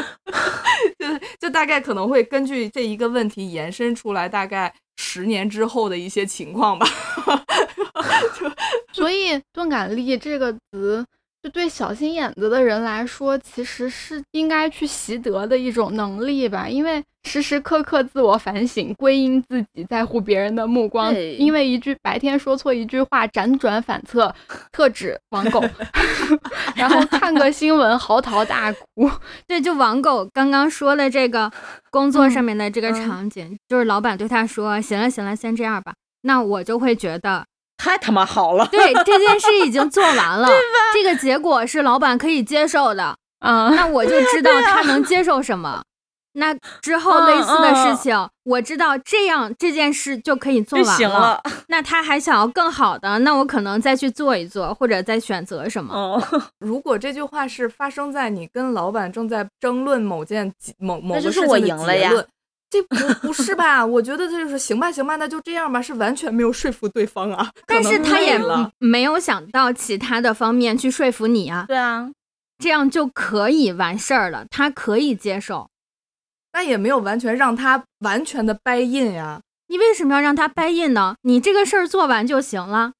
[1.00, 6.88] 就就大概可能会根据这一个问题延伸出来，大概十年之后的一些情况吧。
[8.94, 11.06] 所以钝感力这个词，
[11.44, 16.68] 就对小心眼子的人来说，其实是应该去习得的一种能力吧。
[16.68, 21.14] 因为时时刻刻自我反省，归因自己，在乎别人的目光。
[21.14, 24.34] 对因为一句白天说错一句话，辗转反侧，
[24.72, 25.64] 特指网 狗。
[26.76, 29.10] 然后看个新闻嚎啕大哭。
[29.48, 31.52] 对，就网狗刚刚说的这个
[31.92, 37.46] 工作上嗯面的这个嗯场景，就是老板对他说：“行了行了，先这样吧。”那我就会觉得，
[37.78, 40.48] 太他妈好了，对这件事已经做完了，
[40.94, 45.82] 这个结果是老板可以接受的，嗯，那我就知道他能接受什么。
[46.34, 51.42] 那之后类似的事情，我知道这样这件事就可以做就完行了。
[51.68, 55.96] 那他还想要更好的，那我可能再去做一做，或者再选择什么。
[55.96, 56.22] 哦，
[56.60, 62.28] 如果这句话是发生在你跟老板正在争论某件某某个事情的赢了呀结论，
[62.70, 63.86] 这不不是吧？
[63.86, 67.50] 我觉得这就是行吧，行吧，那就这样吧，是完全没有说服对方啊。
[67.66, 68.38] 但是他也，
[68.80, 72.12] 没有想到其他的方面去说服你啊，对啊，
[72.60, 75.70] 这样就可以完事儿了，他可以接受。
[76.54, 79.42] 那也没有完全让他完全的掰印呀。
[79.68, 81.16] 你为什么要让他掰印呢？
[81.22, 82.94] 你这个事儿做完就行了。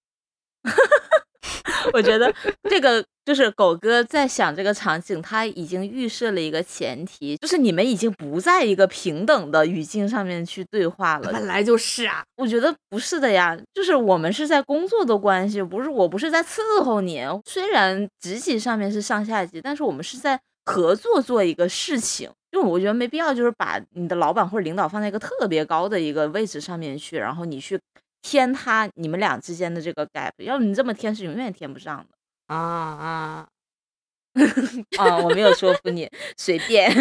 [1.94, 2.34] 我觉得
[2.70, 11.34] 这个就是狗哥在想这个场景，他已经预设了一个前提，就是你们已经不在一个平等的语境上面去对话了。
[11.34, 17.22] 本来就是啊，我觉得不是的呀，就是我们是在工作的关系，不是我不是在伺候你。
[17.44, 22.32] 虽然职级上面是上下级，但是我们是在合作做一个事情。
[22.50, 27.78] 就我觉得没必要，就是把你的老板或者领导放在一个特别高的一个位置上面去，然后你去
[28.22, 30.32] 填他你们俩之间的这个 gap。
[30.38, 32.17] 要不你这么填是永远填不上的。
[32.48, 33.48] 啊啊，
[34.98, 36.92] 啊，我没有说服你，随便。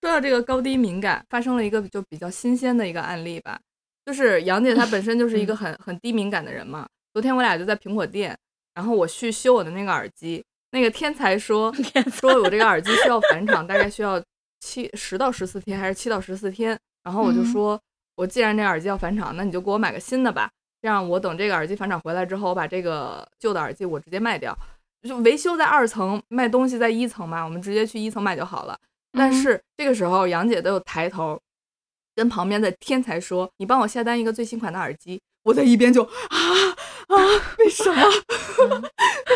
[0.00, 3.58] 说到这个高低敏感，发生了一个就比较新鲜的一个案例吧，
[4.04, 6.86] 就是杨姐她本身就是一个很很低敏感的人嘛。
[7.14, 8.36] 昨天我俩就在苹果店，
[8.74, 11.72] 然后我去修我的那个耳机，那个天才说
[12.12, 14.22] 说我这个耳机需要返厂，大概需要
[14.60, 16.78] 七十到十四天，还是七到十四天。
[17.02, 17.80] 然后我就说，
[18.16, 20.50] 我既然这耳机要返厂，那你就给我买个新的吧。
[20.84, 24.54] 这样我等这个耳机返厂回来之后，我把这个旧的耳机我直接卖掉，
[25.08, 28.78] 就维修在二层，卖东西在一层嘛，我们直接去一层买就好了。
[29.12, 31.40] 但是这个时候杨姐都有抬头，
[32.14, 36.38] 跟旁边的天才说：“你帮我下单一个最新款的耳机。”我在一边就啊
[37.08, 37.16] 啊，
[37.60, 38.02] 为什么？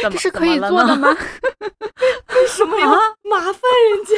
[0.02, 1.08] 这是可以做的吗？
[2.36, 2.90] 为什么要
[3.22, 4.14] 麻烦人家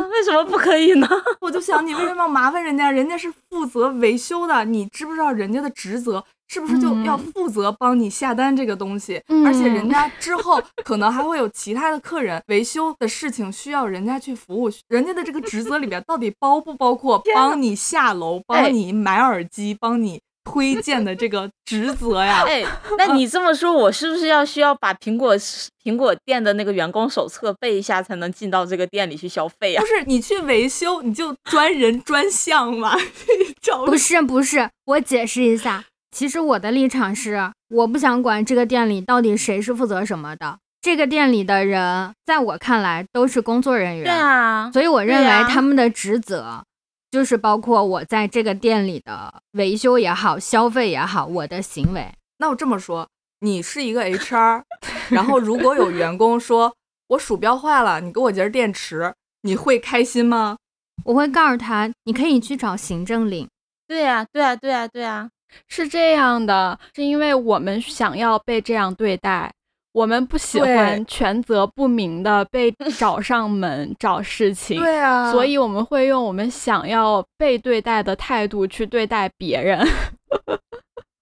[0.00, 0.08] 呀？
[0.08, 1.06] 为什么不可以呢？
[1.42, 2.90] 我就想你为什么要麻烦人家？
[2.90, 6.24] 人家是负责维修的，你知不知道人家的职责？
[6.48, 9.22] 是不是就要负责帮你下单这个东西？
[9.46, 22.44] 而且人家之后可能还会有其他的客人维修的事情需要人家去服务，人家的这个职责里面到底包不包括帮你下楼、帮你买耳机、帮你推荐的这个职责呀？
[22.48, 22.64] 哎，
[22.96, 25.36] 那你这么说，我是不是要需要把苹果
[25.84, 29.80] 苹果店的那个员工手册背一下，才能进到这个店里去消费啊？
[29.82, 32.96] 不是，你去维修你就专人专项嘛？
[33.84, 35.84] 不是不是，我解释一下。
[36.10, 40.58] 其实我的立场是，我不想管这个店里到底谁是负责什么的。
[40.80, 44.04] 这个店里的人，在我看来都是工作人员。
[44.04, 46.64] 对啊，所以我认为他们的职责
[47.10, 52.12] 就是包括我在这个店里的维修也好、消费也好，我的行为。
[52.38, 53.08] 那我这么说，
[53.40, 54.62] 你是一个 HR，
[55.10, 56.74] 然后如果有员工说
[57.08, 60.56] 我鼠标坏了，你给我节电池，你会开心吗？
[61.04, 63.48] 我会告诉他，你可以去找行政领。
[63.86, 65.28] 对呀，对呀，对呀，对呀。
[65.66, 69.52] 是这样的，是因为我们想要被这样对待，
[69.92, 79.86] 我们不喜欢权责不明的被 找上门找事情，对啊，所以我们会用我们想要被对待的态度去对待别人。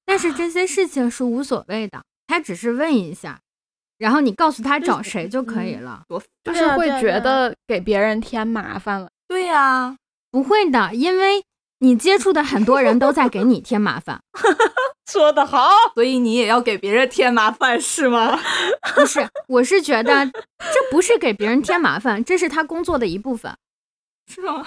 [0.05, 3.41] 但是这些事情是无所谓的，他只是问一下，
[3.99, 6.03] 然后你告诉他找谁就可以了，
[6.45, 9.09] 就是会觉得给别人添麻烦了。
[9.29, 9.97] 对呀，
[10.31, 11.43] 不会的，因为。
[11.81, 14.21] 你接触的很多人都在给你添麻烦，
[15.11, 18.39] 说得好，所以你也要给别人添麻烦是吗？
[18.95, 23.55] 不是，我是觉得这不是给别人添麻烦，这是他工作的一部分，
[24.27, 24.67] 是吗？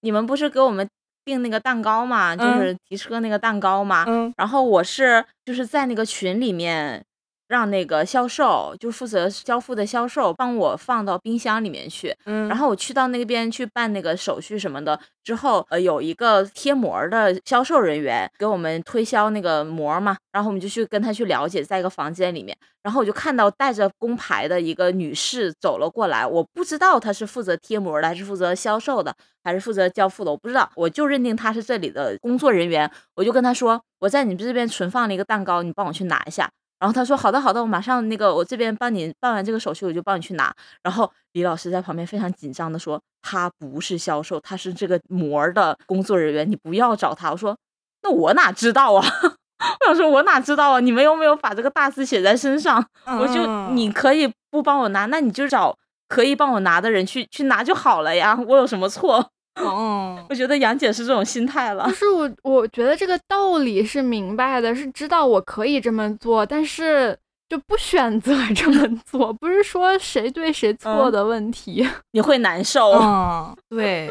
[0.00, 0.88] 你们不是给我们
[1.24, 2.34] 订那个蛋糕吗？
[2.34, 4.04] 就是提车那个蛋糕吗？
[4.08, 7.04] 嗯，然后我是就是在那个群里面。
[7.48, 36.50] 让那个销售就负责交付的销售帮我放到冰箱里面去，嗯，然后我去到那边去办那个手续什么的之后，呃，有一个贴膜的销售人员给我们推销那个膜嘛，然后我们就去跟他去了解，在一个房间里面，然后我就看到带着工牌的一个女士走了过来，我不知道她是负责贴膜的，还是负责销售的，还是负责交付的，我不知道，我就认定她是这里的工作人员，我就跟她说，我在你们这边存放了一个蛋糕，你帮我去拿一下。
[36.78, 40.54] 然后他说好的好的，我马上那个我这边帮你办完这个手续，我就帮你去拿。
[40.82, 47.30] 然后李老师在旁边非常紧张的说，他不是销售，他是这个膜的工作人员，你不要找他。
[47.30, 47.56] 我说
[48.02, 49.04] 那我哪知道啊？
[49.80, 50.80] 我想说我哪知道啊？
[50.80, 52.84] 你们又没有把这个大字写在身上？
[53.20, 55.76] 我就你可以不帮我拿，那你就找
[56.08, 59.30] 可以帮我拿的人去去拿就好了呀，我有什么错？
[59.56, 61.84] 哦，我觉得杨姐是这种心态了。
[61.88, 69.32] 不是我，我觉得这个道理是明白的，是知道我可以这么做，但是就不选择这么 做。
[69.32, 72.90] 不是说谁对谁错的问题，你会难受。
[72.92, 74.10] 嗯，对，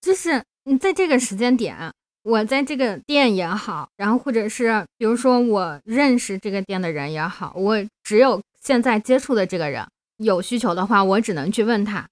[0.00, 1.76] 就是你在这个时间点，
[2.22, 9.84] 我在这个店也好，然后或者是比如说我认识这个店的人也好，我只有现在接触的这个人
[10.18, 12.06] 有需求的话，我只能去问他。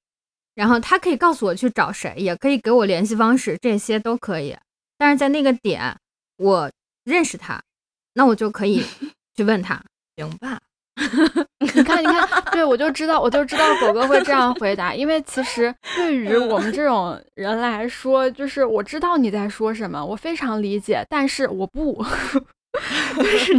[0.55, 4.57] 然后他可以告诉我去找谁，也可以给我联系方式，这些都可以。
[4.98, 5.96] 但是在那个点，
[6.36, 6.70] 我
[7.05, 7.61] 认识他，
[8.14, 8.84] 那我就可以
[9.36, 9.82] 去问他，
[10.16, 10.61] 行吧？
[11.59, 22.05] 你看，你看，对我就知道，我就知道狗哥会这样回答，因为其实对于我们这种人来说，就是我知道你在说什么，我非常理解，但是我不。
[23.16, 23.54] 就是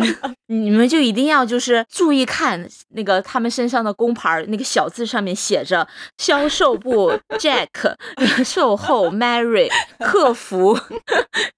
[0.47, 5.87] 你们就一定要就是注意看那个他们身上的工牌，那个小字上面写着
[6.17, 7.95] 销售部 Jack，
[8.43, 10.75] 售后 Mary，客服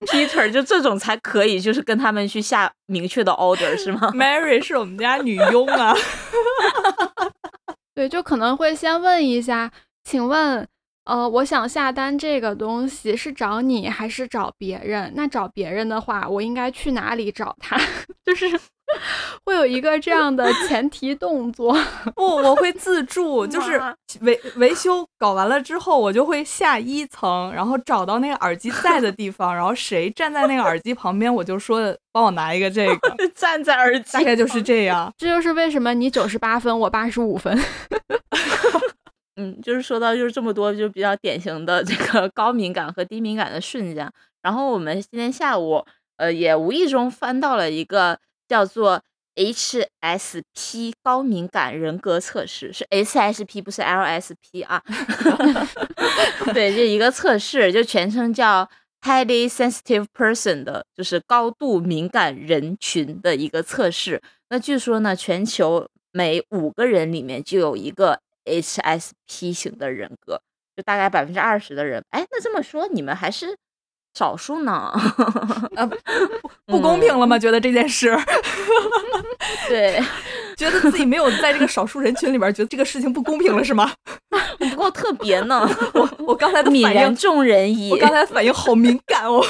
[0.07, 5.95] Peter，就这种才可以，就是跟他们去下明确的 order 是吗？Mary 是我们家女佣啊。
[7.93, 9.71] 对，就可能会先问一下，
[10.03, 10.67] 请问。
[11.05, 15.11] 呃，我想下单这个东西是找你还是找别人？
[15.15, 17.79] 那找别人的话，我应该去哪里找他？
[18.25, 18.59] 就是
[19.45, 21.77] 会有一个这样的前提动作。
[22.15, 23.79] 不，我会自助，就是
[24.21, 33.15] 维维修搞完了之后，我就会下一层，然后找到那个耳机在的地方，然后谁站在那个耳机旁边，我就说帮我拿一个这个。
[33.35, 35.13] 站在耳机，大概就是这样。
[35.17, 37.55] 这就是为什么你九十八分，我八十五分。
[39.37, 44.09] 嗯，就是说到就是这么多，就比较典型的这个高敏感和低敏感的瞬间。
[44.41, 45.85] 然后我们今天下午，
[46.17, 48.17] 呃，也无意中翻到了一个
[48.47, 49.01] 叫做
[49.35, 54.81] HSP 高敏感人格测试，是 HSP 不是 LSP 啊。
[56.53, 58.69] 对，这一个测试，就全称叫
[59.01, 64.21] Highly Sensitive Person 的，就是高度敏感人群的一个测试。
[64.49, 68.21] 那据说呢，全球每五个人里面就有一个。
[68.45, 70.41] HSP 型的人格，
[70.75, 72.03] 就大概百分之二十的人。
[72.11, 73.57] 哎，那这么说，你们还是
[74.13, 74.93] 少数呢？
[75.75, 75.89] 呃，
[76.65, 77.37] 不公平了吗？
[77.37, 78.17] 觉得这件事？
[79.67, 80.01] 对，
[80.55, 83.91] 觉得自己没有在这个少数人群里边，觉得这个事情不公平了是吗？
[84.57, 85.67] 不够特别呢。
[85.93, 87.91] 我我刚才的泯然众人矣。
[87.91, 89.43] 我刚才反应好敏感哦。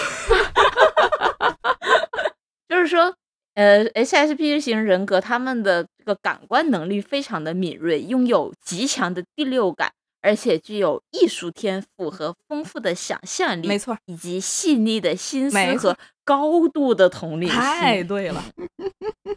[2.70, 3.14] 就是说。
[3.56, 9.92] 呃，HSP 型人格，他们的这个感官能力非常的敏锐，拥有极强的第六感，
[10.22, 17.56] 而且具有艺术天赋和丰富的想象力，没错，以及细腻的心思和高度的同理心。
[17.56, 18.44] 太对了。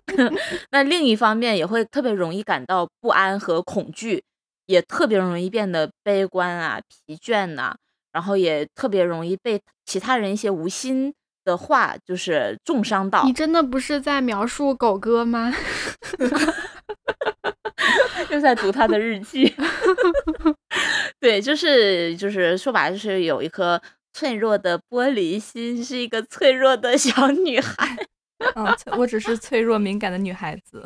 [0.72, 4.24] 那另一方面，也会特别容易感到不安和恐惧，
[4.66, 7.76] 也特别容易变得悲观啊、疲倦呐，
[8.12, 11.14] 然后也特别容易被其他人一些无心。
[11.48, 15.50] 的话就是重伤到你，真的不是在描述狗哥吗？
[18.28, 19.54] 又在读他的日记。
[21.18, 23.80] 对，就是就是说白了，就是有一颗
[24.12, 27.96] 脆弱的玻璃心，是一个脆弱的小女孩。
[28.54, 28.66] 嗯，
[28.98, 30.84] 我只是脆弱敏感的女孩子。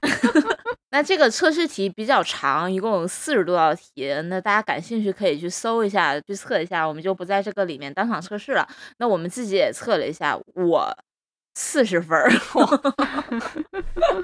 [0.92, 4.12] 那这个测试题比较长，一共有四十多道题。
[4.26, 6.86] 那大家感兴趣可以去搜一下，去测一下。
[6.86, 8.68] 我们就不在这个里面当场测试了。
[8.98, 10.94] 那我们自己也测了一下，我
[11.54, 12.30] 四十分儿。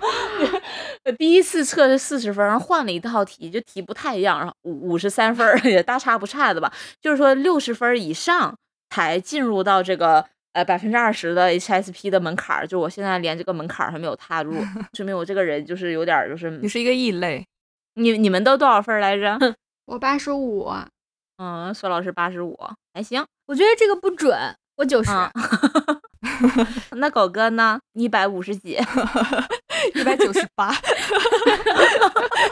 [1.17, 6.71] 第一次测是四十分，然后换了一套题，就题不太一样，五五十三分 也大差不差的吧。
[7.01, 8.55] 就是说六十分以上
[8.91, 10.27] 才进入到这个。
[10.53, 14.55] 呃，百分之二十的 HSP 的门槛儿，就我现在连这个门槛儿还没有踏入，
[14.95, 17.47] 说明我这个人就是有点，就是你是一个异类。
[17.95, 19.39] 你你们都多少分来着？
[19.87, 20.71] 我八十五。
[21.39, 22.59] 嗯，苏老师八十五，
[22.93, 23.25] 还行。
[23.47, 24.37] 我觉得这个不准，
[24.77, 25.11] 我九十。
[26.97, 27.79] 那狗哥呢？
[27.93, 28.77] 一百五十几，
[29.95, 30.75] 一百九十八，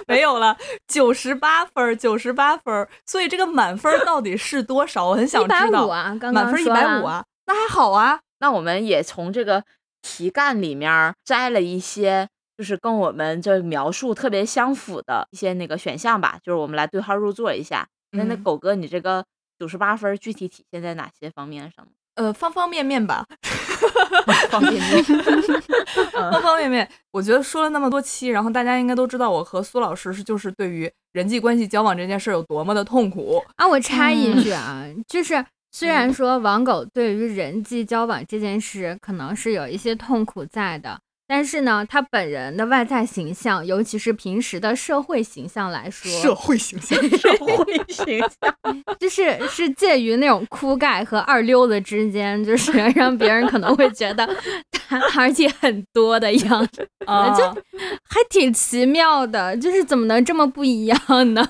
[0.07, 2.89] 没有了，九十八分，九十八分。
[3.05, 5.09] 所以这个满分到底是多少？
[5.09, 5.67] 我很想知道。
[5.67, 7.25] 一百五啊，刚刚满分一百五啊。
[7.47, 9.65] 那还好啊，那我们也从这个
[10.03, 17.87] 题干里面摘了一些，就是跟我们这描述特别相符的一些那个选项吧，就是我们来对号入座一下。
[18.13, 19.25] 那那狗哥，你这个
[19.59, 21.87] 九十八分具体体现在哪些方面上？
[22.15, 23.27] 呃，方方面面吧，
[24.49, 25.05] 方面面，
[26.33, 26.89] 方方面面。
[27.11, 33.69] 我觉得说了那么多期，然后大家应该都知道我和苏老师是就是对于人际关系交往这件事有多么的痛苦啊。
[33.69, 35.45] 我插一句啊，就是。
[35.79, 40.99] 虽然说网狗对于人际交往这件事可能是有一些痛苦在的，
[41.29, 54.27] 但是呢，他本人的外在形象，尤其是平时的社会形象来说，社会形象，社会 形象， 就是是介于那种酷盖和二溜子之间，就是 让别人可能会觉得
[54.71, 56.89] 他而且很多的样子，
[57.37, 57.63] 就
[58.09, 60.99] 还挺奇妙的，就是怎么能这么不一样
[61.35, 61.47] 呢？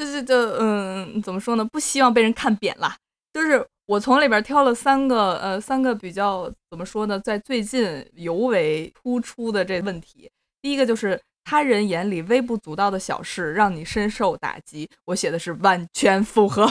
[0.00, 1.64] 就是就嗯，怎么说呢？
[1.66, 2.96] 不希望被人看扁啦。
[3.34, 10.30] 就是我从里边挑了三个，呃，三个比较怎么说呢，在最近尤为突出的这问题。
[10.62, 14.88] 第一个就是他人眼里微不足道的小事让你深受打击。
[15.04, 16.66] 我写的是完全符合。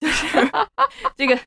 [0.00, 0.50] 就是
[1.16, 1.38] 这个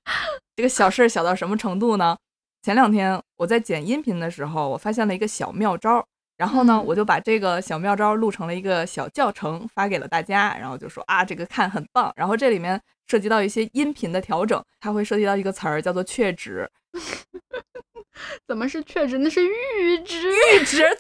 [0.55, 2.15] 这个小事小到什么程度呢？
[2.63, 6.07] 前两天我在剪音频的时候，我发现了一个小妙招，
[6.37, 12.11] 然后呢，嗯我就把这个小妙招录成了一个小教程，发给了大家，然后就说啊，这个看很棒。
[12.15, 16.69] 然后这里面涉及到一些音频的调整，它会涉及到一个词儿叫做确值，
[18.47, 19.17] 怎么是确知？
[19.19, 20.31] 那是阈值。
[20.31, 20.83] 阈值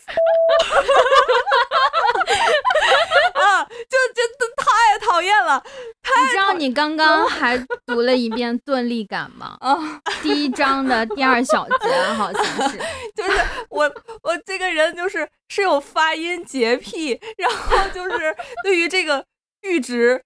[3.33, 4.63] 啊，就真的太
[5.05, 9.57] 讨厌了你知道你刚 刚还读了一遍钝力感吗？
[9.59, 10.01] 啊！
[10.21, 11.75] 第一章的第二小节
[12.15, 12.77] 好像是。
[13.15, 13.31] 就是
[13.69, 13.83] 我
[14.23, 19.25] 我这个人就是是有发音洁癖，然后就是对于这个
[19.61, 20.23] 阈值、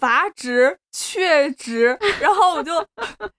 [0.00, 2.80] 阀值、确值，然后我就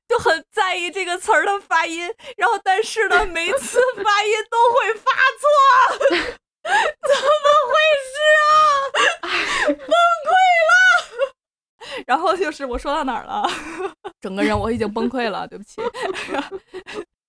[0.08, 2.08] 就很在意这个词儿的发音，
[2.38, 5.50] 然后但是呢，每次发音都会发错，
[6.62, 7.74] 怎么回
[8.08, 8.54] 事啊？
[9.68, 10.32] 崩溃
[10.70, 11.34] 了！
[12.06, 13.50] 然后就是我说到哪儿了？
[14.22, 15.82] 整个人我已经崩溃了，对不起。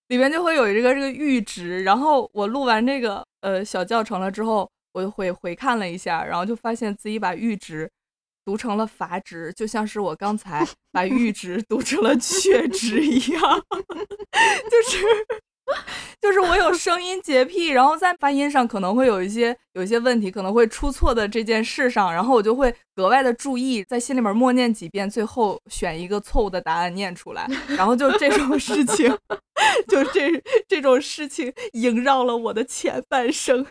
[0.09, 7.91] 里面就会有一个这个阈值，然后我录完这个呃小教程了之后，我就会回看了一下，然后就发现自己把阈值
[8.45, 13.40] 读成了阀值，就像是我刚才把阈值读成了确值一样，
[14.70, 15.05] 就是
[16.20, 29.16] 就是我有声音洁癖，然后在发音上可能会有一些有一些问题，可能会出错的这件事上，然后我就会格外的注意，在心里面默念几遍，最后选一个错误的答案念出来，然后就这种事情。
[29.86, 33.64] 就这这种事情萦绕了我的前半生。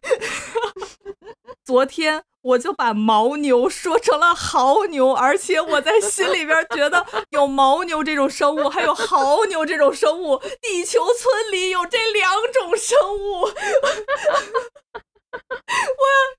[1.66, 13.42] 昨天我就把牦牛说成了牦牛，而且我在心里边觉得有牦牛这种生物，还有牦牛这种生物，地球村里有这两种生物。
[13.42, 13.50] 我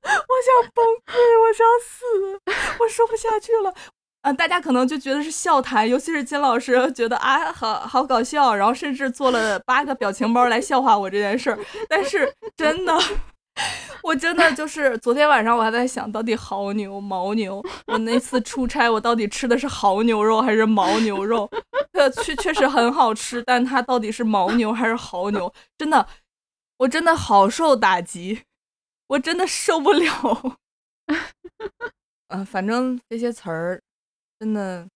[0.04, 2.04] 我想崩溃，我想死，
[2.80, 3.72] 我说不下去了。
[4.22, 11.58] 啊、大家可能就觉得是笑谈，尤其是金老师觉得啊，好好搞笑，然后甚至做了八个表情包来笑话我这件事儿。
[11.88, 12.96] 但是真的，
[14.02, 21.48] 我真的就是昨天晚上我还在想到底牦牛、牦牛，我那次出差我到底吃的是牦牛肉还是牦牛肉？
[21.92, 25.52] 呃，确确实很好吃，但它到底是牦牛还是牦牛？
[25.78, 26.08] 真的，
[26.78, 28.42] 我真的好受打击，
[29.08, 30.56] 我真的受不了。
[32.28, 33.80] 嗯、 反正这些词儿
[34.40, 34.88] 真的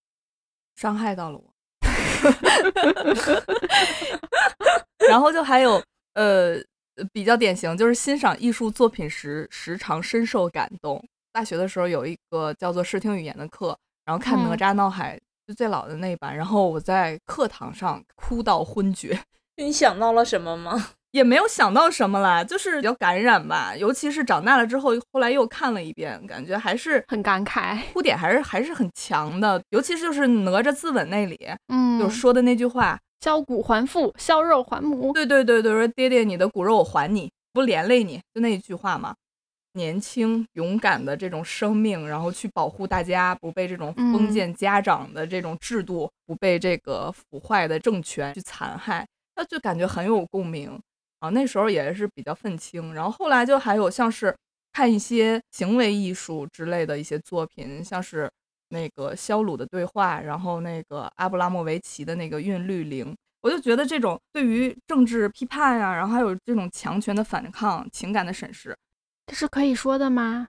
[0.77, 1.53] 伤害到了我。
[5.09, 5.81] 然后就还有
[6.15, 6.57] 呃
[7.12, 11.03] 比较典型，就是欣赏艺术作品时时常深受感动。
[11.32, 15.16] 大学的时候有一个叫做视听语言的课，然后看《哪嗯吒闹海》
[15.47, 19.18] 就最老的那一版，然后我在课堂上哭到昏厥。
[19.57, 20.90] 你想到了什么吗？
[21.12, 23.74] 也没有想到什么啦，就是比较感染吧。
[23.74, 27.78] 尤其是长大了之后，后来又看了一遍，感觉还是很感慨。
[27.94, 29.62] 哭点还是还是很强的。
[29.70, 31.38] 尤其是就是哪吒自刎那里，
[31.68, 35.12] 嗯，就说的那句话，削骨还父，削肉还母。
[35.12, 39.14] 对对对对，说爹爹你的骨肉我还你，不连累你，就那一句话嘛。
[39.73, 50.81] 年轻勇敢的这种生命，然后去保护大家，不被这种封嗯建家长的这种制度，不被这个腐坏的政权去残害，那就感觉很有共鸣
[51.19, 51.29] 啊。
[51.29, 54.35] 那时候也是比较愤青，然后后来就还有像是
[54.73, 58.31] 看一些行为艺术之类的一些作品，像是
[58.69, 68.77] 那个肖鲁的对话，然后那个阿布拉莫维奇的那个韵律零，我就觉得这种对于政治批判呀、然后还有这种强权的反抗、情感的审视，
[69.27, 70.49] 这是可以说的吗？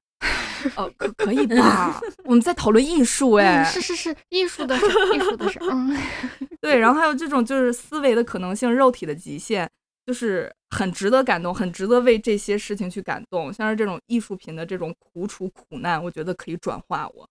[0.75, 2.01] 哦， 可可以吧？
[2.25, 5.59] 我们在讨论艺术哎嗯，，是是是，艺术的事， 艺术的事。
[5.61, 5.95] 嗯，
[6.59, 9.69] 对，然后还有这种就是思维的可能性、肉体的极限，
[10.07, 13.53] 就是很值得感动，很值得为这些事情去感动。
[13.53, 17.29] 像是这种艺术品的这种苦楚苦难，我觉得可以转化我，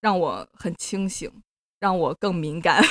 [0.00, 1.30] 让我很清醒，
[1.78, 2.82] 让我更敏感。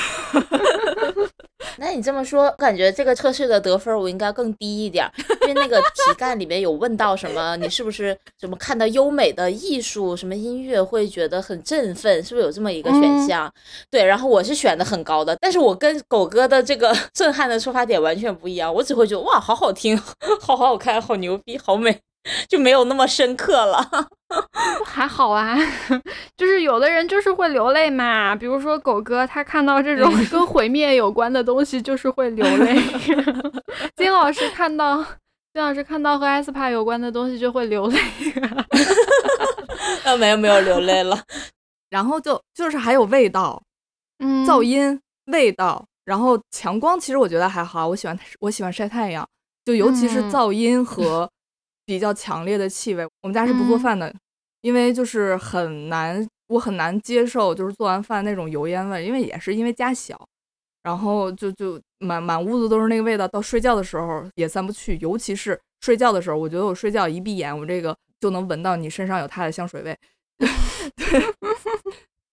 [1.77, 5.09] 那你这么说，感觉这个测试的得分我应该更低一点，
[5.43, 13.53] 因为那个题干里面有问到什么，你是不是什么看到优美的艺术、什么音乐会觉得很振奋，是不是有这么一个选嗯项？
[13.89, 19.97] 对，然后我是选的很高的，但是我跟狗哥的这个 震撼的出发点完全不一样，我只会觉得哇，好好听，
[20.41, 21.97] 好好看，好牛逼，好美，
[22.47, 23.89] 就没有那么深刻了。
[24.85, 25.57] 还好啊，
[26.37, 32.75] 就是有的人就是会流泪嘛，比如说狗哥，他看到这种跟毁灭有关的东西就是会流泪。
[33.97, 34.97] 金老师看到
[35.53, 37.99] 金老师看到和艾斯帕有关的东西就会流泪。
[40.05, 41.19] 啊，没有没有流泪了。
[41.89, 43.59] 然后就就是还有味道，
[44.19, 49.27] 嗯，噪音、味道，然后强光，其实我觉得还好，我喜欢我喜欢晒太阳，
[49.65, 51.27] 就尤其是嗯噪音和
[51.89, 53.03] 比较强烈的气味。
[53.23, 54.13] 我们家是不做嗯饭的，
[54.61, 60.15] 因为就是很难，我很难接受就是做完饭那种油烟味，因为也是因为家小，
[60.83, 69.97] 然后就就满满屋子都是那个味道，到睡觉的时候也散不去，尤其是睡觉的时候，我觉得我睡觉一闭眼，我这个就能闻到你身上有他的香水味。
[70.95, 71.23] 对，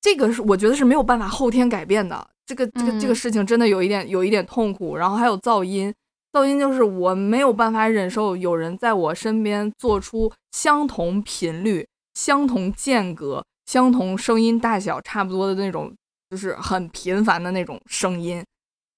[0.02, 2.28] 这个是我觉得是没有办法后天改变的。
[2.44, 4.96] 这个这个这个嗯事情真的有一点有一点痛苦。
[4.96, 5.92] 然后还有噪音，
[6.36, 15.90] 噪音就是我没有办法忍受有人在我身边做出相同频率、相同间隔、相同声音大小差不多的那种，
[16.28, 18.44] 就是很频繁的那种声音。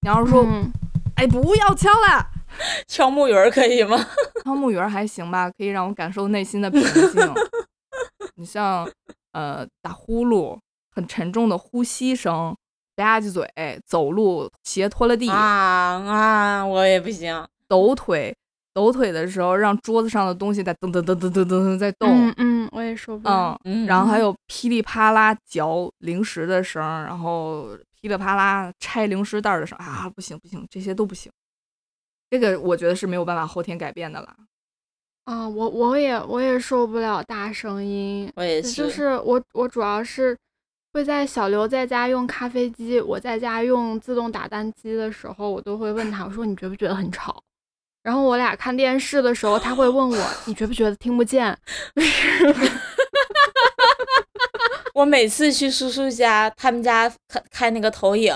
[0.00, 0.68] 你要是说，嗯
[1.14, 2.28] 哎，不要敲了。
[2.88, 3.96] 敲木鱼儿可以吗？
[4.44, 7.34] 敲木鱼儿还行吧，可以让我感受内心的平静。
[8.34, 8.90] 你像
[9.30, 10.58] 呃打呼噜、
[10.90, 12.56] 很沉重的呼吸声、
[13.04, 13.48] 吧唧嘴、
[13.86, 17.46] 走路鞋拖了地、啊啊，我也不行。
[17.66, 18.34] 抖腿、
[18.74, 22.08] 抖腿的时候让桌子上的东西在噔噔噔噔噔噔噔在动。
[22.10, 23.58] 嗯嗯，我也受不了。
[23.64, 27.68] 嗯，嗯，然后还 有噼里啪啦嚼零食的声儿，然后
[28.00, 31.30] 噼里啪啦拆零食袋儿的声啊，不行不行，这些都不行。
[32.30, 34.34] 这个我觉得是没有办法后天改变的啦。
[35.24, 40.36] 啊，我我也我也受不了大声音，我也，就是是我我主要是
[40.92, 47.42] 会在小刘在家用咖啡机，我在家用自动打蛋机的时候，我都会问他，我说你觉不觉得很吵？
[48.02, 51.56] 然后我俩看电视的时候，他会问我你觉不觉得听不见？
[54.94, 58.34] 我每次去叔叔家，他们家开开那个投影，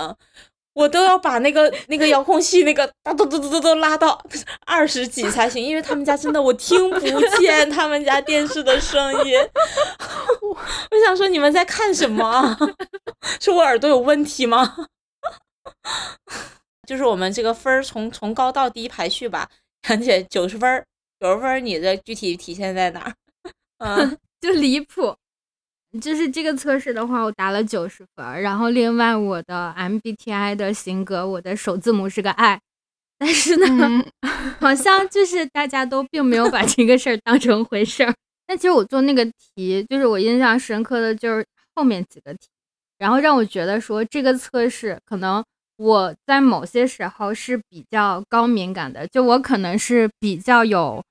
[0.75, 4.21] 我都要把那个 那个遥控器那个哒嘟嘟嘟嘟嘟拉到
[4.67, 9.35] 二十几才行，因为他们家真的我听不见他们家电视的声音。
[10.41, 10.49] 我
[10.91, 12.59] 我想说你们在看什么啊？
[13.41, 14.87] 是我耳朵有问题吗？
[16.89, 19.49] 就是我们这个分儿从从高到低排序吧，
[19.89, 20.85] 杨姐九十分儿，
[21.21, 23.15] 九十分儿你的具体体现在哪儿？
[23.79, 25.15] 嗯，就离谱。
[26.01, 32.59] 就是这个测试的话，我打了九十分儿，然后另外我的 MBTI 的型格，我的首字母是个 I，
[33.19, 34.05] 但是呢，嗯
[34.59, 38.15] 好像就是大家都并没有把这个事儿当成回事儿。
[38.47, 39.25] 但其实我做那个
[39.55, 42.49] 题，就是我印象深刻的就是后面几个题，
[42.99, 45.45] 然后让我觉得说这个测试可能
[45.77, 51.03] 我在某些时候是比较高敏感的，就我可能是比较有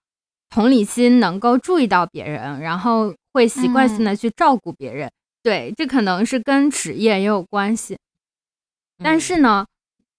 [0.49, 5.11] 同理心，能够注意到别人，然后会习惯性的去照顾别人。
[5.43, 7.97] 对，这可能是跟职业也有关系。
[9.03, 9.65] 但是呢，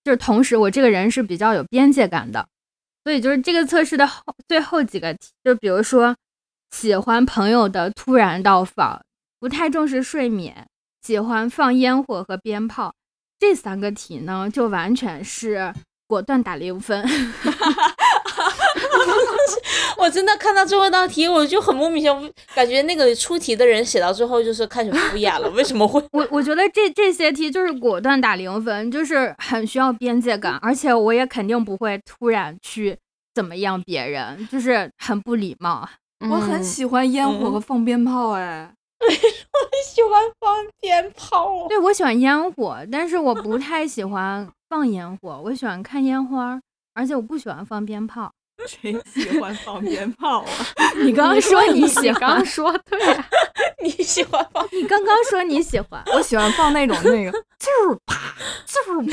[0.03, 2.49] 就是同时我这个人是比较有边界感的，
[3.05, 6.17] 所以就是这个测试的后最后几个题，就比如说
[6.71, 9.01] 喜欢朋友的突然到访，
[9.39, 10.67] 不太重视睡眠，
[11.03, 12.93] 喜欢放烟火和鞭炮，
[13.39, 15.73] 这三个题呢，就完全是
[16.09, 17.07] 果断打零分。
[20.03, 25.49] 我真的看到最后一道题，我就很莫名其妙，感觉那个出题的人写到最后就是开始敷衍了。
[25.51, 26.03] 为什么会？
[26.11, 32.99] 我我觉得这这些题就是果断打零分，就是很需要边界感，而且我也肯定不会突然去
[33.33, 35.89] 怎么样别人，就是很不礼貌。
[36.29, 39.07] 我很嗯喜欢烟火和放鞭炮，哎， 我
[39.87, 41.69] 喜欢放鞭炮。
[41.69, 46.61] 对我喜欢烟火，但是我不太喜欢放烟火，我喜欢看烟花，
[46.93, 48.33] 而且我不喜欢放鞭炮。
[48.67, 50.49] 谁喜欢放鞭炮啊？
[51.03, 53.29] 你刚刚说你喜你欢，刚说对啊，
[53.83, 54.67] 你喜欢放？
[54.73, 58.35] 你刚刚说你喜欢， 我喜欢放那种那个就是啪
[58.67, 59.11] 就是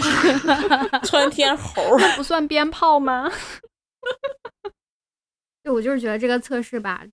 [0.77, 2.15] 啪， 窜天猴那？
[2.15, 3.31] 不算鞭炮吗？
[5.63, 7.03] 对我就是觉得这个测试吧，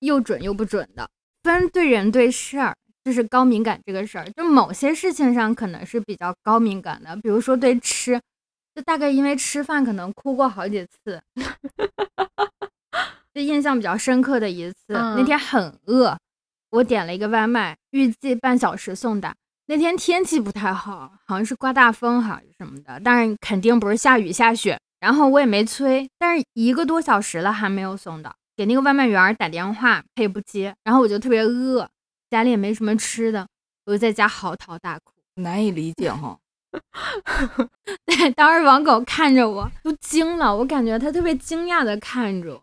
[0.00, 1.08] 又准又不准的，
[1.42, 2.74] 分对人对事儿，
[3.04, 8.20] 就是高敏感这个事儿，就某些事情上可能是比较高敏感的，比如说对吃，
[8.80, 11.22] 就大概因为吃饭可能哭过好几次，
[13.34, 16.16] 就印象比较深刻的一次，那嗯天很饿，
[16.70, 19.34] 我点了一个外卖，预计半小时送达。
[19.66, 24.78] 那天天气不太好，好像是刮大风还是什么的，但是肯定不是下雨下雪。
[24.98, 30.74] 然后我也没催，但是一个多小时了还没有送到，给那个外卖员儿打电话，他也不接。
[30.84, 31.86] 然后我就特别饿，
[32.30, 33.46] 家里也没什么吃的，
[33.84, 35.12] 我就在家嚎啕大哭。
[35.34, 36.38] 难以理解哈。
[38.06, 42.62] 对，当时王狗看着我都惊了，我感觉他特别惊讶的看着我。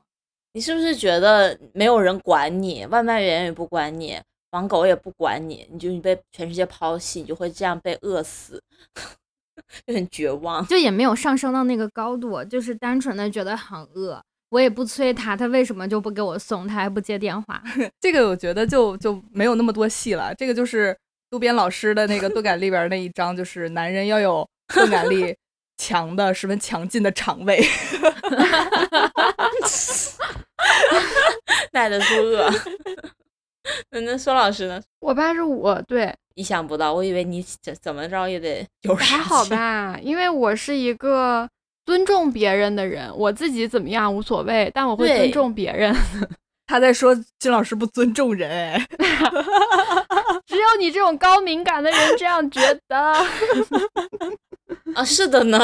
[0.53, 4.19] 你是不是觉得没有人管你，外卖员也不管你，
[4.51, 8.61] 网狗也不管你，你就你被全世界抛弃，你就会这样被饿死，
[9.85, 10.65] 就很绝望。
[10.65, 14.19] 就也没有上升到那个高度，就是单纯的觉得很饿。
[14.49, 16.65] 我也不催他，他为什么就不给我送？
[16.65, 17.61] 他还不接电话。
[17.99, 20.33] 这个我觉得就就没有那么多戏了。
[20.33, 20.97] 这个就是
[21.29, 25.35] 渡边老师的那个钝感力里边那一章，就是男人要有钝感力
[25.77, 27.61] 强的、十分强劲的肠胃。
[31.71, 32.49] 耐得住饿。
[33.91, 34.81] 那那孙老师呢？
[34.99, 39.43] 我八十五对，意想不到，我以为你怎怎么着也得有还好？
[39.45, 41.47] 吧，因为我是一个
[41.85, 45.93] 尊重别人的人，我自己怎么样无所谓，但我会尊重别人。
[46.67, 48.87] 他在说金老师不尊重人，哎，
[50.45, 53.13] 只有你这种高敏感的人这样觉得。
[54.93, 55.59] 啊，是的呢，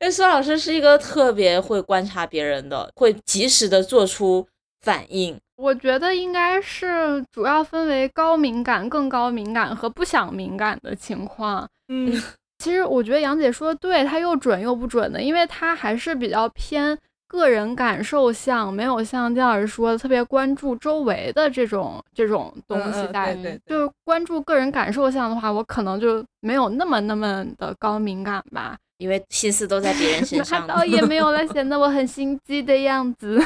[0.00, 4.46] 因为孙老师是一个特别会观察别人的，会及时的做出
[4.80, 5.36] 反应。
[5.56, 11.66] 我觉得应该是主要分为高敏感、更高敏感和不想敏感的情况。
[11.88, 12.12] 嗯，
[12.58, 16.96] 其实我觉得杨姐说的对，她又准又不准的，因为她还是比较偏
[17.28, 23.34] 个人感受像，没有像丁老师说的特别关注周围的这种这种东西在。
[23.34, 28.76] 对对对就是关注个人感受像的话，我可能就没有那么那么的高敏感吧。
[28.98, 33.38] 因为心思都在别人身 那上倒也 没有了，显得我很心机的样子。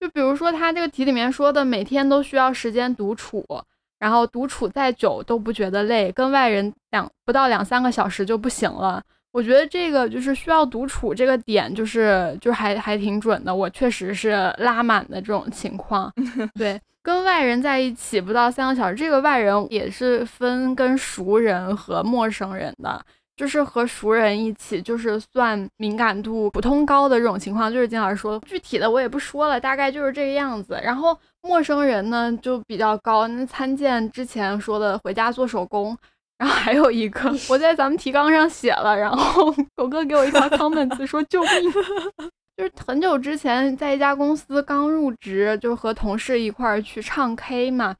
[0.00, 3.44] 就比如说他这个题里面说的，每天都需要时间独处，
[3.98, 9.00] 然后独处再久都不觉得累，跟外人两不到两三个小时就不行了。
[9.32, 13.54] 我觉得这个就是需要独处这个点，就是就还还挺准的。
[13.54, 16.12] 我确实是拉满的这种情况，
[16.58, 23.00] 对，跟外人在一起不到三个小时，这个外人也是分跟熟人和陌生人的。
[23.36, 30.78] 就是和熟人一起，就是算敏感度普通高的这种情况，就是金老师说的，具体的我也不说了，大概就是这个样子。
[30.84, 35.96] 然后陌生人呢就比较高，那参见之前说的回家做手工。
[36.40, 41.72] 然后还有一个， 我在咱们提纲上写了，然后 狗哥给我一条 comments 说救命，
[42.56, 47.94] 就是很久之前在一家公司刚入职，就和同事一块儿去唱 K 嘛。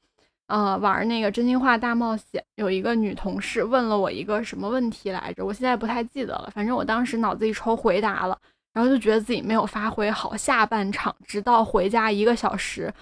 [0.46, 6.50] 呃，玩那个真心话大冒险，有一个女同事问了我一个什么问题来着，我现在不太记得了。
[6.52, 8.36] 反正我当时脑子一抽回答了，
[8.72, 10.36] 然后就觉得自己没有发挥好。
[10.36, 12.92] 下半场直到回家一个小时，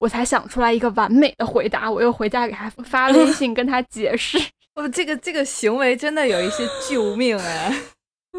[0.00, 1.88] 我才想出来一个完美的回答。
[1.88, 4.36] 我又回家给他发微信跟他解释。
[4.74, 7.82] 我这个这个行为真的有一些 救命哎。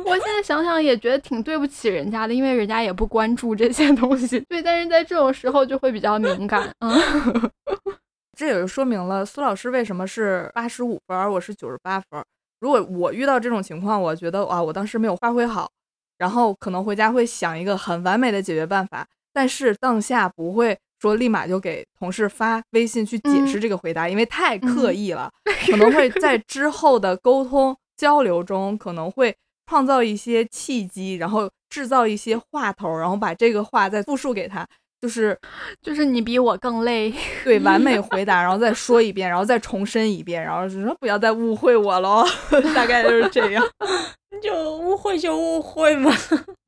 [0.06, 4.40] 我现在想想也觉得挺对不起人家的，因为人家也不关注这些东西。
[4.48, 6.70] 对，但是在这种时候就会比较敏感。
[6.80, 7.52] 嗯。
[8.38, 12.24] 这也就说明了苏老师为什么是八十五分，而我是九十八分。
[12.60, 15.70] 如果我遇到这种情况，我觉得啊，我当时没有发挥好，
[16.18, 25.30] 然后可能回家会想一个很完美的解决办法，但是当下不会说立马就给同事发微信去解释这个回答，因为太刻意了，
[25.66, 29.36] 可能会在之后的沟通交流中可能会
[29.68, 34.66] 创造一些契机，然后制造一些话头，然后把这个话再复述给他。
[35.02, 35.36] 就是
[35.82, 37.12] 就是你比我更累，
[37.44, 42.24] 对，完美回答， 然后再说一遍，然后再重申一遍，然后就说不要再误会我喽，
[42.76, 43.64] 大概就是这样。
[44.44, 46.12] 就误会就误会嘛。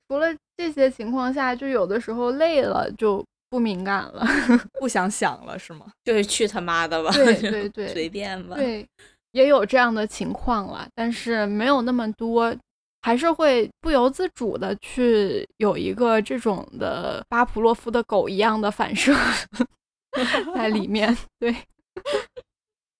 [0.07, 0.27] 除了
[0.57, 3.23] 这些情况下，就有的时候累了就
[3.53, 4.25] 不敏感了，
[4.81, 5.85] 不想想了是吗？
[6.03, 8.55] 就是去他妈的吧，对对对，随便吧。
[8.55, 8.83] 对，
[9.33, 12.55] 也有这样的情况了，但是没有那么多。
[13.05, 19.13] 还是会不由自主的去有一个这种的巴甫洛夫的狗一样的反射
[20.55, 21.15] 在里面。
[21.37, 21.53] 对，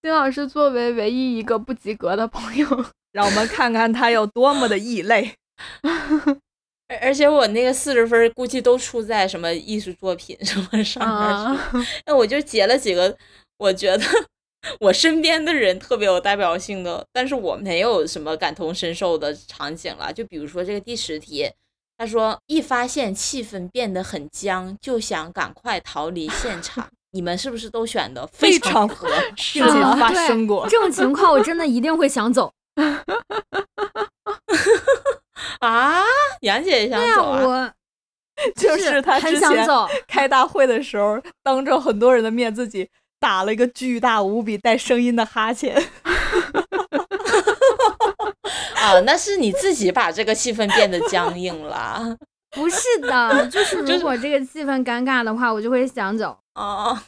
[0.03, 2.67] 金老师作为唯一一个不及格的朋友，
[3.13, 5.33] 让我们看看他有多么的异类。
[6.87, 13.17] 而而且我那个四十分估计都出在什么艺术作品什么上面去，那、我就截了几个，
[13.57, 14.05] 我觉得。
[14.79, 20.13] 我身边的人特别有代表性的，但是我没有什么感同身受的场景了。
[20.13, 21.51] 就比如说这个第十题，
[21.97, 26.89] 他说一发现气氛变得很僵，就想赶快逃离现场。
[27.11, 31.33] 你们是不是都选的非常合，事情发生过这种情况？
[31.33, 32.53] 我真的一定会想走。
[35.59, 36.03] 啊，
[36.41, 37.43] 杨姐也想走啊？
[37.43, 37.73] 我
[38.59, 42.89] 就是他之前走开大会的时候，当着很多人的面自己。
[43.19, 45.73] 打了一个巨大无比带声音的哈欠，
[48.75, 52.17] 啊，那是你自己把这个气氛变得僵硬了。
[52.51, 56.37] 不是的，就是如果这个气氛尴尬的话，我就会想走。
[56.55, 56.99] 哦，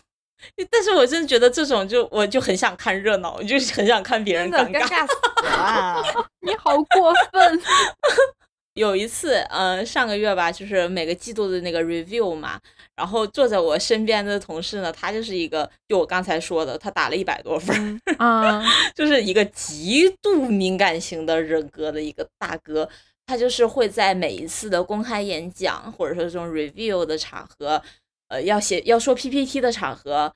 [0.70, 6.04] 但是我真的觉得这种就我就很想看热闹，我就很想看别人 尴尬死了。
[6.41, 7.62] 你好过分。
[8.76, 12.60] 有一次，嗯，上个月吧，就是每个季度的那个 review 嘛，
[12.98, 18.62] 然后坐在我身边的同事呢，他就是一个，就我刚才说的，他打了一百多分，啊，
[18.93, 22.89] 就是一个极度敏感型的人格的一个大哥，
[23.26, 27.82] 他就是会在每一次的公开演讲或者说这种 review 的场合，
[28.28, 30.34] 呃，要写要说 PPT 的场合，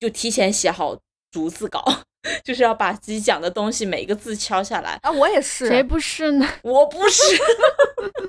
[0.00, 0.98] 就提前写好
[1.30, 1.84] 逐字稿。
[2.42, 5.10] 就是要把自己讲的东西每一个字敲下来啊！
[5.10, 6.48] 我也是，谁不是呢？
[6.64, 7.22] 我不是，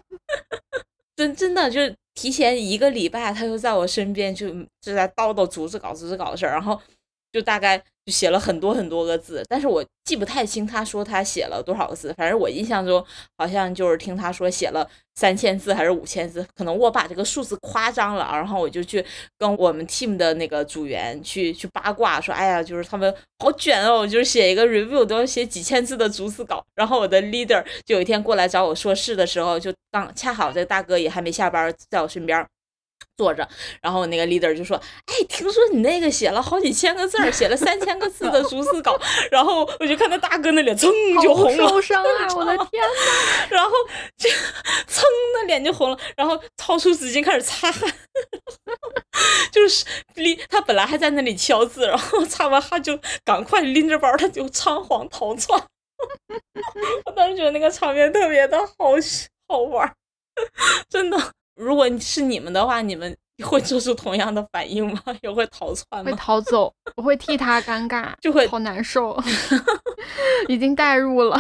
[1.16, 4.50] 真真的就是提前一个礼拜，他就在我身边，就
[4.82, 6.78] 就在叨叨逐字稿、逐字稿的事儿，然后
[7.32, 13.04] 就大概就写了很多很多个字，但是我记不太清他说他写了多少个字，反正我印象中
[13.38, 19.04] 好像就是听他说写了三千字还是五千字，可能我把这个数字夸张了，然后我就去
[19.40, 32.46] 跟我们 team 的那个组员去去八卦，说哎呀，就是他们好卷哦，就是写一个 review 都要写几千字的逐字稿，然后我的 leader 就有一天过来找我说事的时候，就当恰好这个大哥也还没下班，在我身边。
[33.18, 33.48] 坐着，
[33.82, 34.76] 然后那个 leader 就说
[35.08, 39.00] ：“哎，听说你那个写了好几千个字儿，写了三千个字的逐字稿。”
[39.32, 40.92] 然后我就看到大哥那脸噌
[41.22, 42.36] 就红了，受伤啊！
[42.36, 43.72] 我的天呐，然后
[44.18, 44.30] 就
[44.88, 45.02] 噌
[45.40, 47.92] 的脸就红了，然后掏出纸巾开始擦汗，
[49.52, 49.86] 就是
[50.16, 55.62] 拎他本来还在那里敲字，然后擦完汗就赶快拎着包，他就仓皇逃窜。
[57.06, 58.92] 我当时觉得那个场面特别的好
[59.48, 59.96] 好玩，
[60.90, 61.18] 真的。
[61.56, 65.02] 如果是你们的话，你们会做出同样的反应吗？
[65.22, 66.04] 也会逃窜吗？
[66.04, 69.18] 会逃走，我会替他尴尬，就会好难受，
[70.48, 71.40] 已经代入了。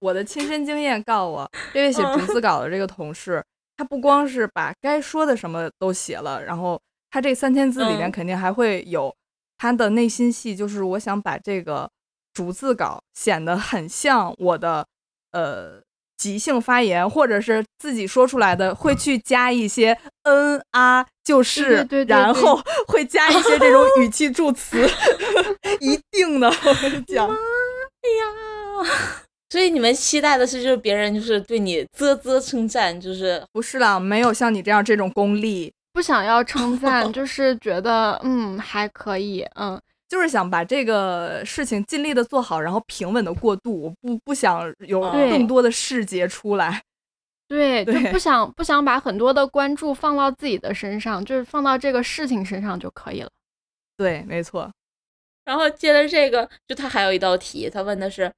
[0.00, 3.44] 我的亲身经验告诉我，这位写逐字稿的这个同事，
[3.76, 9.14] 他不光是把该说的什么都写了，然后他这三千字里面肯定还会有
[9.58, 11.90] 他的内心戏，就是我想把这个
[12.32, 14.86] 逐字稿显得很像我的，
[15.32, 15.82] 呃。
[16.20, 24.86] 即兴发言，或者是自己说出来的，会去加一些嗯啊，就是，然后 会加一些这种语气助词，
[25.80, 27.26] 一定的，我跟你讲。
[27.26, 28.90] 哎呀，
[29.48, 39.80] 所以你们期待的是，就是别人就是对你啧啧称赞，就是不是啦，没有像你这样这种功力，不想要称赞，就是觉得嗯还可以，嗯。
[40.10, 46.82] 就是想把这个事情尽力的做好，然后平稳的过渡，我不不想有更多的细节出来。
[47.48, 53.30] 对，就不想不想把很多的关注放到自己的身上，就是放到这个事情身上就可以了。
[53.96, 54.70] 对，没错。
[55.44, 58.30] 然后接着这个，就他还有一道题，他问的是。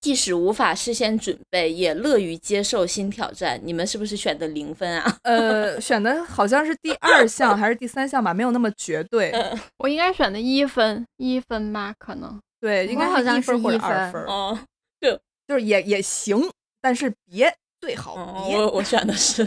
[0.00, 3.60] 即使无法事先准备，也乐于接受新挑战。
[3.62, 5.16] 你们是不是选的零分啊？
[5.24, 9.30] 呃，选的好像是第二项还是第三项吧，没有那么绝对。
[9.76, 12.40] 我应该选的一分，一分吧，可能。
[12.60, 14.22] 对，应该好像是一分或者二分。
[14.24, 14.58] 哦，
[15.00, 15.12] 就，
[15.46, 18.56] 就是也也行，但是别最好别。
[18.56, 19.46] 我我选的是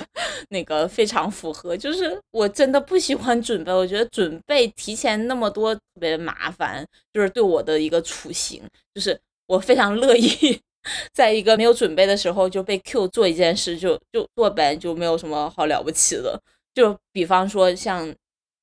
[0.49, 8.61] 那个非常符合，就是我真的不喜欢准备，我觉得准备提前那么多特别麻烦，就是对我的一个处刑，
[8.93, 9.19] 就是。
[9.47, 10.59] 我非常乐意，
[11.13, 16.41] 在一个没有准备的时候就被 Q 做一件事，就就做呗，就没有什么好了不起的。
[16.73, 18.11] 就比方说像，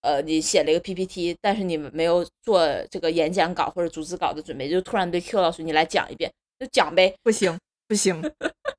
[0.00, 7.14] 呃，你写了一个 PPT，但是你没有做这个演讲稿或者组织稿的准备，就突然被 Q 老师你来讲一遍，就讲呗。
[7.22, 8.20] 不行，不行。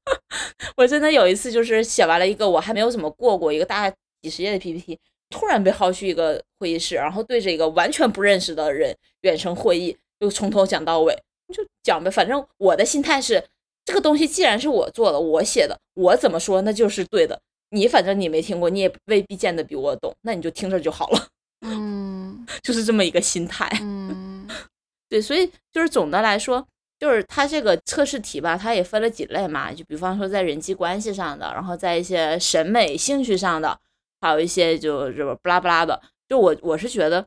[0.75, 4.97] 我真的有一次就是写完了一个我还没有怎么过过一个大概几十页的 PPT，
[5.29, 11.15] 突然被薅去一个会议室，然后对着一个完全不认识的人远程会议，就从头讲到尾。
[11.51, 13.43] 就讲呗，反正我的心态是，
[13.85, 17.39] 这个东西既然是我做的，我写的，我怎么说那就是对的。
[17.73, 21.27] 你反正你没听过，你也未必见得比我懂，那你就听着就好了。
[21.65, 23.69] 嗯，就是这么一个心态。
[23.81, 24.47] 嗯，
[25.07, 26.67] 对，所以就是总的来说，
[26.99, 33.79] 就是它这个测试题吧，它也分了几类嘛，就比方说在人际关系上的，然后在一些审美兴趣上的，
[34.19, 36.01] 还有一些就是不拉不拉的。
[36.27, 37.25] 就我我是觉得，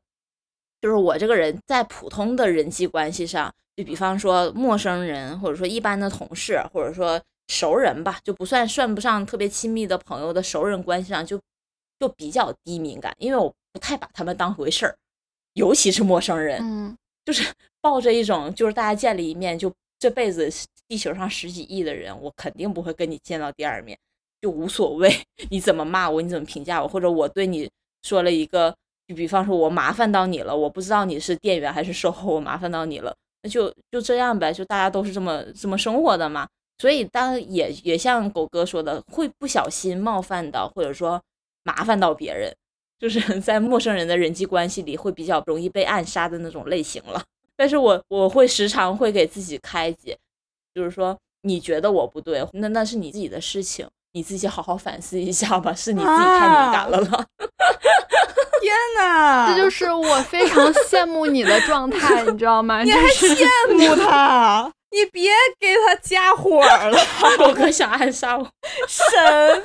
[0.85, 3.51] 就是我这个人在普通的人际关系上。
[3.75, 7.19] 就比方说陌生人，或者说一般的同事，或者说
[7.49, 11.41] 熟人吧，就不算算不上特别亲密的朋友的熟人关系上，就
[11.99, 14.95] 就比较低敏感，因为我不太把他们当回事儿，
[15.55, 20.49] 尤其是陌生人，嗯，就是 抱着一种就是大家见了一面，就这辈子
[20.87, 23.99] 地球上十几亿的人，我肯定不会跟你见到第二面，
[24.41, 25.13] 就无所谓
[25.51, 27.69] 你怎么骂我，你怎么评价我，或者我对你
[28.05, 28.73] 说了一个，
[29.07, 33.15] 就比方说我麻烦到你了，我不知道你是店员还是售后，我麻烦到你了。
[33.43, 36.49] 那就就这样呗，就大家都是这么这么生活的嘛，
[36.79, 41.23] 所以当然也也像狗哥说的，会不小心冒犯到或者说
[41.63, 42.51] 麻烦到别人，
[42.99, 47.23] 就是 在陌生人的人际关系里会比较容易被暗杀的那种类型了。
[47.57, 50.17] 但是我我会时常会给自己开解，
[50.75, 57.25] 就是说你觉得我不对，那那是你自己的事情，你自己好好反思一下吧，是你自己太敏感了了。
[58.63, 62.83] 天呐，这就是我非常羡慕你的状态， 你知道吗？
[62.83, 64.73] 你还羡慕他？
[64.95, 66.97] 你别给他加火了，
[67.41, 68.49] 我可想暗杀我，
[68.87, 69.05] 什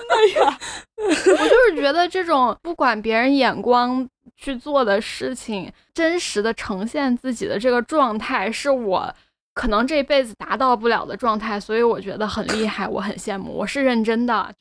[0.09, 0.57] 么呀？
[0.97, 9.13] 我就是觉得这种不管别人眼光去做的事情，真实的呈现自己的这个状态，是我
[9.59, 14.53] 可能这辈子达到不了的状态，所以我觉得很厉害，我很羡慕，我是认真的。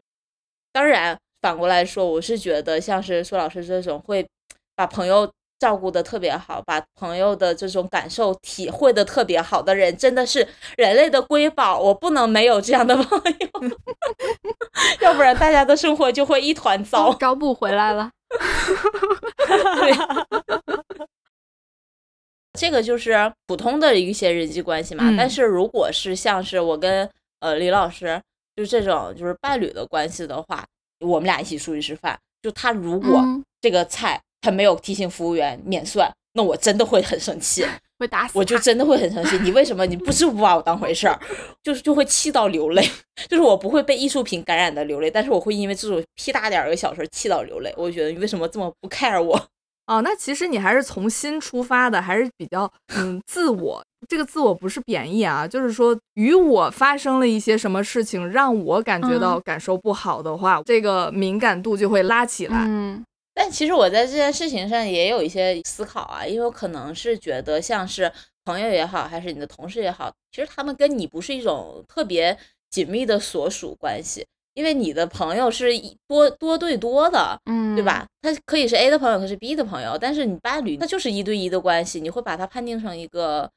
[0.72, 1.16] 当然。
[1.40, 4.26] 反过来说，我是觉得像是苏老师这种会
[4.74, 5.30] 把朋友
[5.61, 10.44] 照顾的特别好，把朋友的这种感受体会的特别好的人，真的是
[10.76, 11.78] 人类的瑰宝。
[11.78, 13.49] 我不能没有这样的朋友，
[15.01, 17.14] 要不然大家的生活就会一团糟。
[17.14, 18.11] 招不回来了。
[19.78, 19.92] 对，
[22.59, 25.05] 这个就是普通的一些人际关系嘛。
[25.09, 27.09] 嗯但是如果是像是我跟
[27.41, 28.21] 呃李老师，
[28.57, 30.65] 就这种就是伴侣的关系的话，
[31.01, 37.65] 我们俩一起出去吃饭，就他如果嗯这个菜他没有提醒服务员免算，那我真的会很生气，
[37.99, 39.39] 会打死我就真的会很生气。
[39.39, 41.19] 你为什么你不是不把我当回事儿？
[41.63, 42.89] 就是就会气到流泪。
[43.29, 47.75] 就是我不会被艺术品感染的流泪，但是我会因为这种屁大点儿的小事儿气到流泪。
[47.77, 49.49] 我觉得你为什么这么不 care 我？
[49.89, 53.82] 哦，那其实你还是从心出发的，还是比较嗯自我。
[54.07, 62.64] 这个自我不是贬义啊，就是说与我发生了一些什么事情，让我感觉到嗯感受不好的话，这个敏感度就会拉起来。
[62.66, 68.12] 嗯但其实我在这件事情上也有一些思考啊，因为我可能是觉得像是
[68.45, 72.36] 朋友也好，还是你的同事也好，其实他们跟你不是一种特别
[72.68, 74.26] 紧密的所属关系，
[74.59, 77.85] 因为你的朋友是一多多对多的，嗯，对？
[77.85, 78.05] 吧？
[78.21, 83.49] 他可以是 A 的朋友，可以是 B 的朋友，但是你伴侣那就是一对一的关系，你会把它判定成一个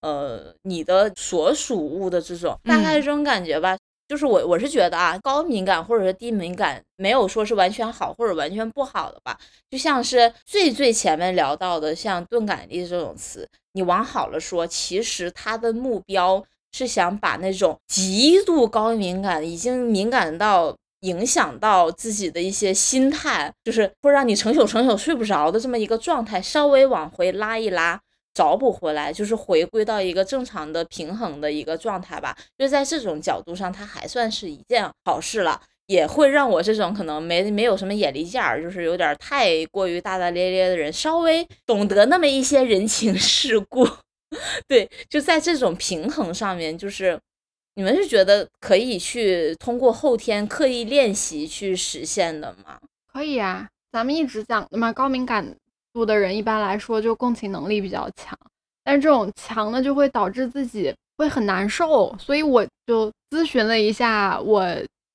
[0.00, 3.78] 呃你的所属物的这种，大概是这种感觉吧。
[4.08, 9.38] 就是我我是觉得啊，高敏感或者是低敏感，没有说是完全好或者完全不好的吧。
[9.70, 16.42] 就像是最最前面聊到的，像钝感力这种词，你往好了说，其实它的目标
[16.78, 28.00] 是想把那种极度高敏感，已经敏感到影响到自己的一些心态，就是会让你成宿成宿睡不着的这么一个状态，稍微往回拉一拉。
[28.34, 32.36] 找补回来，就是回归到一个正常的平衡的一个状态吧。
[32.56, 43.88] 就在这种角度上，它还算是一件好事了，也会让我这种可能没没有什么眼力见儿，就是有点太过于大大咧咧的人，稍微懂得那么一些人情世故。
[44.66, 47.18] 对，就在这种平衡上面，就是
[47.74, 52.78] 你们是觉得可以去通过后天刻意练习去实现的吗？
[53.12, 55.56] 可以啊，咱们一直讲的嘛，高敏感
[55.92, 58.36] 度的人一般来说就共情能力比较强，
[58.84, 64.64] 但是这种强呢就会导致自己会很难受，所以我就咨询了一下我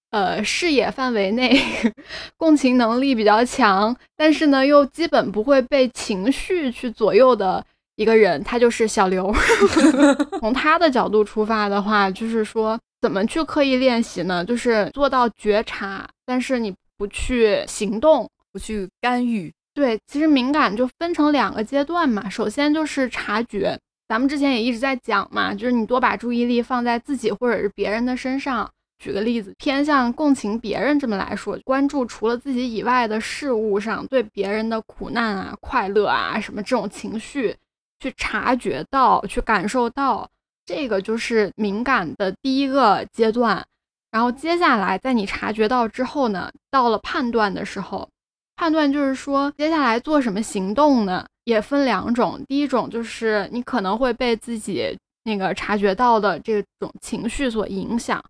[0.10, 1.58] 呃视野范围内
[2.36, 7.66] 共情能力比较强，但是呢又基本不会被情绪去左右的
[7.96, 9.34] 一个人，他就是小刘。
[10.40, 14.44] 从他的角度出发的话，就是说怎么去刻意练习呢？
[14.46, 18.30] 就是做到觉察，但是你不去行动。
[18.52, 19.52] 不去干预。
[19.74, 22.30] 对，其实敏感就分成两个阶段嘛。
[22.30, 23.76] 首先就是察觉，
[24.08, 28.70] 咱们之前也一直在讲嘛，就是你多把注意力放在自己或者是别人的身上。
[29.00, 37.56] 举个例子，偏向共情别人这么来说，关注除了自己以外的事物上，对别人的苦难啊、快乐啊什么这种情绪
[38.04, 40.30] 去察觉到、去感受到，
[40.66, 43.66] 这个就是敏感的第一个阶段。
[44.12, 48.10] 然后接下来，在你察觉到之后呢，到了判断的时候，
[48.58, 52.44] 判断就是说接下来做什么行动呢，也分两种。
[52.46, 58.22] 第一种就是你可能会被自己那个察觉到的这种情绪所影响，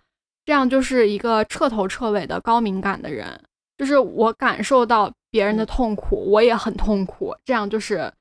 [0.46, 3.28] 这样就是一个彻头彻尾的高敏感的人。
[3.76, 8.14] 就是我感受到别人的痛苦，我也很痛苦，这样就是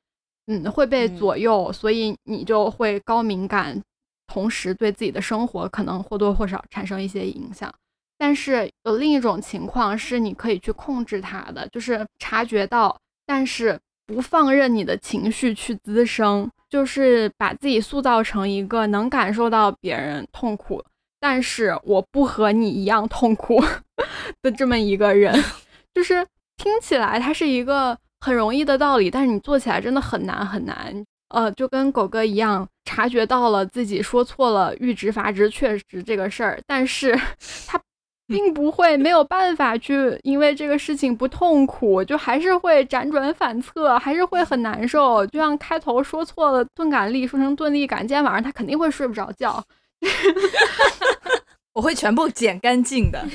[0.46, 3.80] 嗯会被嗯左右，所以你就会高敏感，
[4.26, 7.72] 同时对自己的生活可能或多或少产生一些影响。
[8.18, 20.80] 但是有另一种情况是你可以去控制它的，就是察觉到，但是不放任你的情绪去滋生，就是把自己塑造成一个能感受到别人痛苦，
[21.18, 23.60] 但是我不和你一样痛苦
[24.40, 25.34] 的这么一个人。
[25.92, 26.24] 就是
[26.56, 31.04] 听起来他是一个很容易的道理，但是你做起来真的很难很难。
[31.30, 37.18] 呃，就跟狗哥一样，察觉到了自己说错了阈值阀值确实这个事儿，但是
[37.66, 37.80] 他
[38.28, 45.26] 并不会没有办法去因为这个事情不痛苦，就还是会辗转反侧，还是会很难受。
[45.26, 49.60] 就像开头说错了钝感力说成钝力感，今天晚上他肯定会睡不着觉。
[51.74, 53.26] 我会全部剪干净的，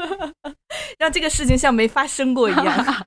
[0.98, 3.06] 让这个事情像没发生过一样。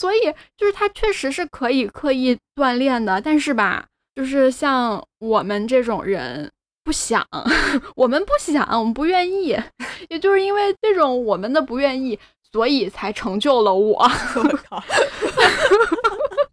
[0.00, 0.18] 所以
[0.56, 6.50] 就是他确实是可以刻意锻炼的，但是吧，就是像我们这种人
[6.82, 7.22] 不想，
[7.94, 9.54] 我们不想，我们不愿意，
[10.08, 12.18] 也就是因为这种我们的不愿意，
[12.50, 13.98] 所以才成就了我。
[14.02, 14.82] 我靠！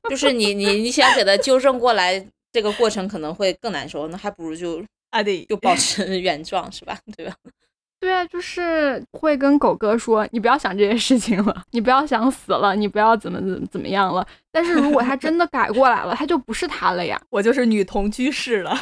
[0.10, 7.00] 就是你你你想给他纠正过来，这个过程可能会更难受，那还不如就啊对，就保持原状，是吧？
[7.16, 7.34] 对吧？
[8.00, 14.26] 对啊，就是会跟狗哥说，你不要想这些事情了，你不要想死了，你不要怎么怎么怎么样了。
[14.52, 17.20] 但是如果他真的改过来了，他就不是他了呀。
[17.32, 18.78] 我就是女同居士了。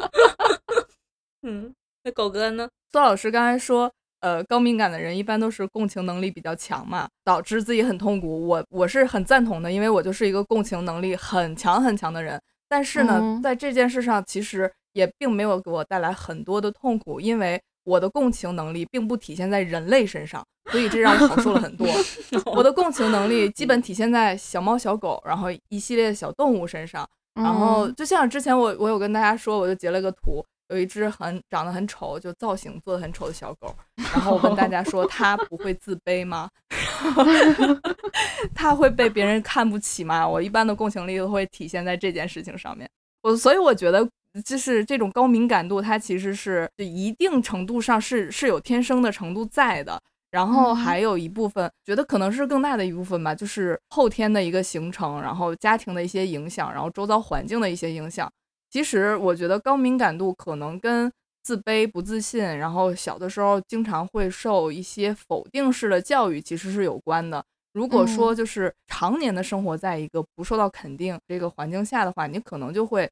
[1.42, 1.74] 嗯，
[2.04, 2.68] 那狗哥呢？
[2.92, 3.90] 苏老师刚才说，
[4.20, 8.46] 呃，高敏感的人一般都是共情能力比较强嘛，导致自己很痛苦。
[8.46, 12.40] 我我是很赞同的，因为我就是一个共情能力很强很强的人。
[12.68, 21.86] 但是呢，嗯在这件事上，其实也并没有给我带来很多的痛苦，因为我的共情能力并不体现在人类身上，所以这让我好受了很多。
[22.46, 27.08] 我的共情能力基本体现在小猫、小狗，然后一系列小动物身上。
[27.34, 36.48] 然后嗯就像之前我我有跟大家说，我就截了个图，有一只很长得很丑，就造型做的很丑的小狗，然后我跟大家说，它不会自卑吗？
[38.54, 40.26] 它会被别人看不起吗？
[40.26, 42.88] 我一般的共情力都会体现在这件事情上面。
[43.22, 44.08] 我所以我觉得，
[44.42, 50.00] 就是这种高敏感度，它其实是就一定程度上是是有天生的程度在的。
[50.30, 58.28] 然后嗯还有一部分，觉得可能是更大的一部分吧，就是后天的一个形成，然后家庭的一些影响，然后周遭环境的一些影响。
[58.68, 61.12] 其实我觉得高敏感度可能跟
[61.44, 67.44] 自卑、不自信，然后小的时候经常会受一些否定式的教育，其实是有关的。
[67.72, 73.08] 如果说嗯就是常年的生活在一个不受到肯定这个环境下的话，你可能就会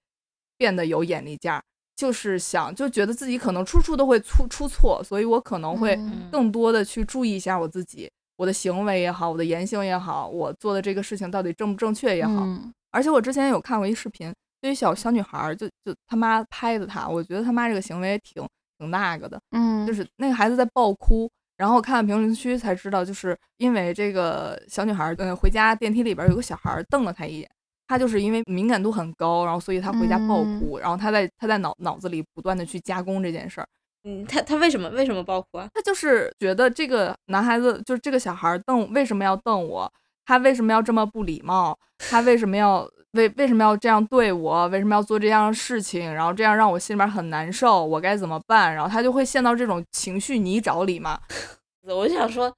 [0.62, 1.60] 变得有眼力见儿，
[1.96, 6.28] 就是想就觉得自己可能处处都会出出错，所以我可能会嗯。
[6.30, 12.44] 更多的去注意一下我自己，我的行为也好，我的言行也好，我做的这个事情到底正不正确也好。
[12.44, 12.72] 嗯。
[12.92, 18.46] 而且我之前有看过一视频，对于小小女孩儿，就就他妈拍的她，我觉得他妈这个行为挺
[18.78, 27.50] 挺那个的，嗯，就是那个孩子在爆哭，然后我看了评论区才知道，就是因为这个小女孩儿，嗯，回家电梯里边有个小孩儿瞪了她一眼，
[27.92, 33.66] 她就是因为敏感度很高，然后所以他回家爆哭，然后他在他在脑脑子里不断的去加工这件事儿，
[34.04, 35.68] 嗯，他他为什么为什么爆哭啊？
[35.74, 39.92] 他就是觉得这个男孩子就是这个小孩儿瞪为什么要瞪我，
[40.24, 48.74] 他为什么要这么不礼貌，他为什么要为为什么要这样对我，为什么要做这样的事情，然后这样让我心里边很难受，我该怎么办？
[48.74, 51.20] 然后他就会陷到这种情绪泥沼里嘛。
[51.84, 52.50] 我就想说，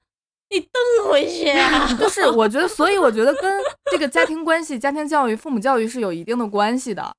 [0.49, 1.87] 你瞪回去啊！
[1.99, 7.13] 就是 我觉得，所以我觉得跟这个家庭关系、家庭教育、父母教育是有一定的关系的。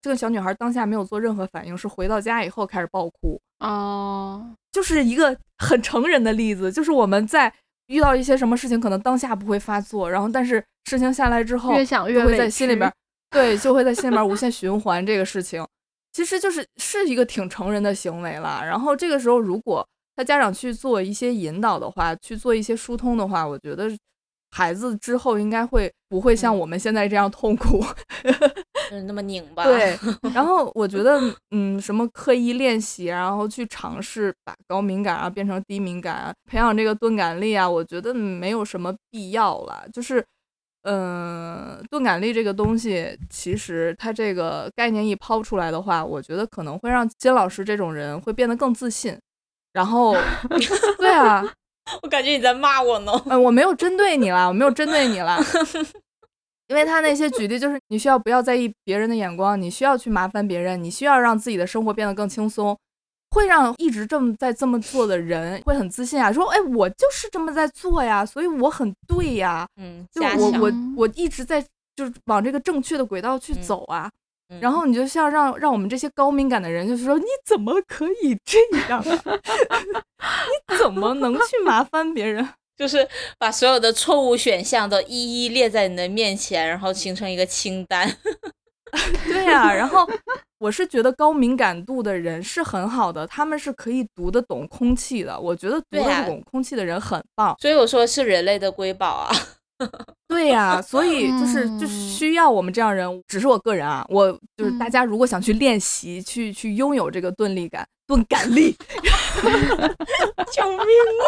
[0.00, 6.72] 这个小女孩当下没有做任何反应，是回到家以后开始爆哭，哦，就是一个很成人的例子。
[6.72, 7.52] 就是我们在
[7.86, 12.92] 遇到一些什么事情，可能当下不会发作，然后但是事情下来之后，越想越就会在心里边儿，
[13.30, 15.64] 对， 就会在心里边儿无限循环这个事情。
[16.12, 18.60] 其实就是是一个挺成人的行为了。
[18.64, 23.90] 然后这个时候，如果他家长去做一些引导的话，去做一些疏通的话，我觉得
[24.50, 27.82] 孩子之后应该会不会像嗯我们现在这样痛苦。
[28.90, 29.64] 就 是那么拧巴。
[29.64, 29.98] 对，
[30.34, 31.18] 然后我觉得，
[31.52, 39.86] 嗯，什么刻意练习，然后去尝试把高敏感啊变成低敏感啊，培养这个钝感力啊，我觉得没有什么必要了。
[39.90, 40.22] 就是，
[40.82, 49.18] 嗯、钝感力这个东西，其实它这个概念一抛出来的话，我觉得可能会让金老师这种人会变得更自信。
[49.72, 50.14] 然后，
[50.98, 51.42] 对啊，
[52.02, 53.12] 我感觉你在骂我呢。
[53.26, 55.38] 呃，我没有针对你啦，我没有针对你啦，
[56.68, 62.76] 因为他那些举例就是你需要不要在意别人的眼光，你需要去麻烦别人，你需要让自己的生活变得更轻松，
[63.30, 71.62] 会让一直这么在这么做的人会很自信啊，说哎，我就是这么在做呀，所以我很对呀，嗯，就我我我一直在
[71.96, 74.06] 就是往这个正确的轨道去嗯走啊。
[74.06, 74.12] 嗯
[74.60, 78.58] 然后你就像让让我们这些高敏感的人，就是说你怎么可以这
[78.88, 79.36] 样啊？
[80.70, 82.48] 你怎么能去麻烦别人？
[82.76, 83.06] 就是
[83.38, 88.10] 把所有的错误选项都一一列在你的面前，然后形成一个清单。
[89.24, 90.06] 对呀、然后
[90.58, 95.38] 我是觉得高敏感度的人是很好的，他们是可以读得懂空气的。
[95.38, 97.56] 我觉得读得懂空气的人很棒。
[97.60, 99.30] 所以我说是人类的瑰宝啊。
[100.28, 103.22] 对呀、所以就是就是嗯需要我们这样人。
[103.28, 108.72] 只是我个人啊，我就是嗯大家如果想去练习，去去拥有这个钝力感、钝感力，
[110.52, 110.78] 救命
[111.18, 111.24] 啊！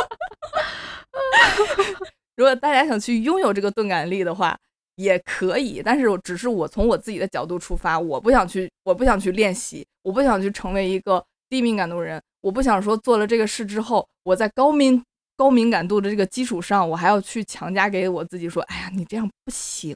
[2.37, 4.59] 如果大家想去拥有这个钝感力的话，
[4.97, 5.83] 也可以。
[5.85, 12.21] 但是我只是我从我自己的角度出发，我不想去，我不想去练习，我不想去成为一个低敏感度人。
[12.41, 15.03] 我不想说做了这个事之后，我在高敏
[15.37, 19.95] 高敏感度的这个基础上，我还要去强加给我自己说，哎呀，你这样不行，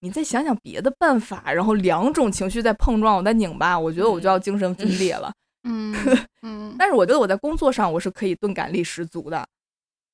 [0.00, 1.52] 你再想想别的办法。
[1.52, 5.32] 然后两种情绪在碰撞，我在拧巴，我觉得我就要精神分裂了。
[5.64, 5.94] 嗯
[6.42, 9.46] 嗯，但是我觉得我在工作上我是可以钝感力十足的，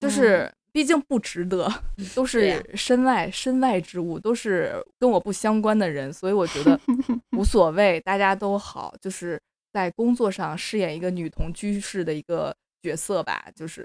[0.00, 1.70] 就是毕竟不值得，
[2.14, 6.80] 都是身外身外之物，都是跟我不相关的人，所以我觉得
[7.36, 9.40] 无所谓，大家都好，就是
[9.72, 13.82] 在工作上饰演一个女同居士的一个角色吧，就是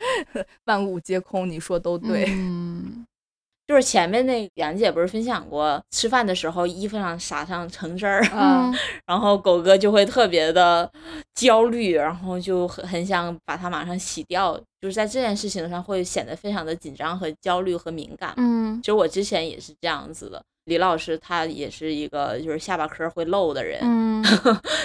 [0.66, 2.26] 万物皆空，你说都对。
[2.28, 3.06] 嗯，
[3.66, 8.74] 就是前面那杨姐不是分享过，吃饭的时候衣服上撒上橙汁儿，嗯
[9.06, 10.90] 然后狗哥就会特别的
[11.34, 18.34] 焦虑，然后就很很想把它马上洗掉，就是在这件事情上会显得非常的紧张和焦虑和敏感。
[18.36, 24.22] 嗯其实我之前也是这样子的，李老师他也是一个就是下巴颏会漏的人，嗯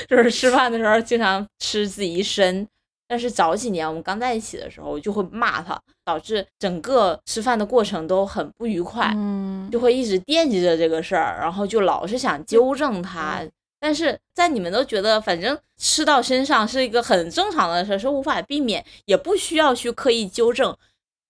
[0.08, 2.66] 就是吃饭的时候经常吃自己一身。
[3.12, 9.12] 但是早几年我们刚在一起的时候，我就会骂他，导致整个吃饭的过程都很不愉快。
[9.18, 13.42] 嗯，就会一直惦记着这个事儿，然后就老是想纠正他。
[13.82, 20.74] 但是在你们都觉得反正吃到身上是一个很正常的事儿，是无法避免，也不需要去刻意纠正，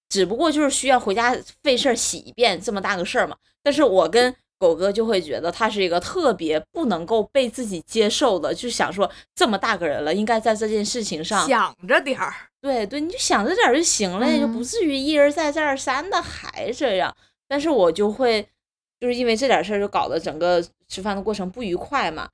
[0.08, 3.36] 只不过就是需要回家费事儿洗一遍这么大个事儿嘛。
[3.64, 12.32] 但是我跟狗哥就会觉得他是一个特别不能够被自己接受的，就想说这么大个人了，应该在这件事情上想着点儿，
[12.62, 17.12] 对对，你就想着点儿就行了，也就不嗯至于一而再再而三的还这样。
[17.48, 18.48] 但是我就会
[19.00, 22.30] 就是因为这点事儿，就搞得整个吃饭的过程不愉快嘛。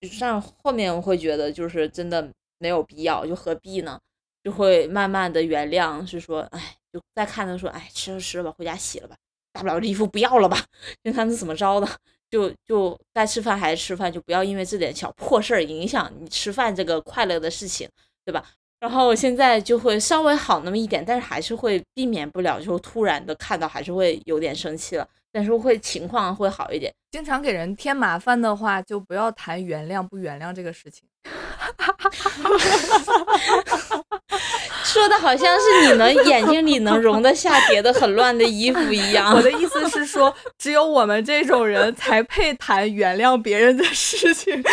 [0.00, 3.98] 就这样后面我会觉得就是真的没有必要，就何必呢？
[4.44, 9.16] 就会慢慢的原谅，是说，哎，就再看他说，哎，吃了吃了吧，回家洗了吧，
[9.56, 10.62] 大不了这衣服不要了吧，
[11.02, 11.88] 就看是怎么着的。
[12.28, 17.88] 就就该吃饭还是吃饭，就不要因为这点小破事儿影响你吃饭这个快乐的事情，
[18.24, 18.44] 对吧？
[18.80, 26.92] 然后现在就会稍微好那么一点，但是还是会避免不了，就突然的看到还是会有点生气了，但是会情况会好一点。
[27.12, 31.08] 经常给人添麻烦的话，就不要谈原谅不原谅这个事情。
[34.84, 39.34] 说的好像是你能眼睛里能容得下叠的很乱的衣服一样。
[39.34, 44.62] 我的意思是说，只有我们这种人才配谈原谅别人的事情。
[44.62, 44.72] 但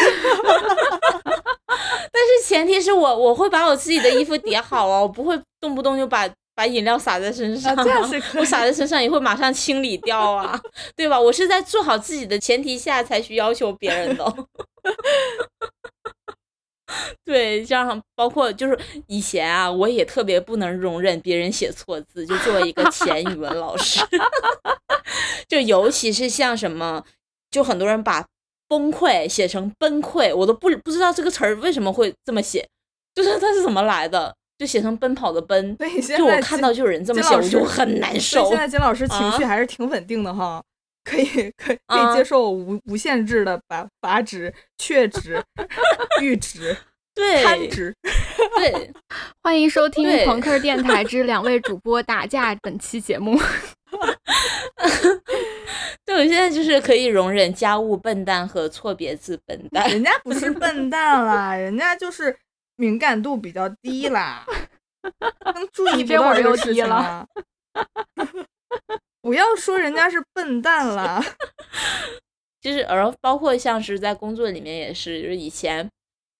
[2.24, 10.60] 是前提是我我会把我自己的衣服叠好啊，我不会动不动就把把饮料洒在身上、啊这样是可以我洒在身上也会马上清理掉啊，
[10.96, 11.20] 对吧？
[11.20, 14.24] 我是在做好自己的前提下才去要求别人的。
[17.26, 24.00] 对，这样包括就是以前啊，我也特别不能容忍别人写错字，就作为一个前语文老师，
[25.48, 27.04] 就尤其是像什么，
[27.52, 28.26] 就很多人把
[28.68, 32.68] 崩溃写成崩溃，我都不不知道这个词儿为什么会这么写，
[33.14, 35.78] 就是 它是怎么来的，就写成奔跑的奔，
[36.18, 38.58] 就我在看到就有人这么写，我就很难受现。
[38.58, 40.64] 在金老师情绪啊还是挺稳定的哈，
[41.04, 41.26] 可以
[41.58, 45.44] 可以可啊以接受无无限制的把阀值、确值、
[46.20, 46.76] 阈值、
[47.14, 47.94] 对贪值。
[48.58, 48.92] 对，
[49.44, 53.38] 欢迎收听对朋克电台之两位主播打架本期节目。
[56.06, 59.90] 对，我现在就是可以容忍家务笨蛋和错别字笨蛋。
[59.90, 62.36] 人家不是笨蛋啦，人家就是
[62.76, 64.46] 敏感度比较低啦，
[65.54, 67.28] 能注意不这会儿到这个事又低了。
[69.24, 71.24] 不要说人家是笨蛋啦，
[72.60, 75.90] 就是，然后包括像是在工作里面也是，就是以前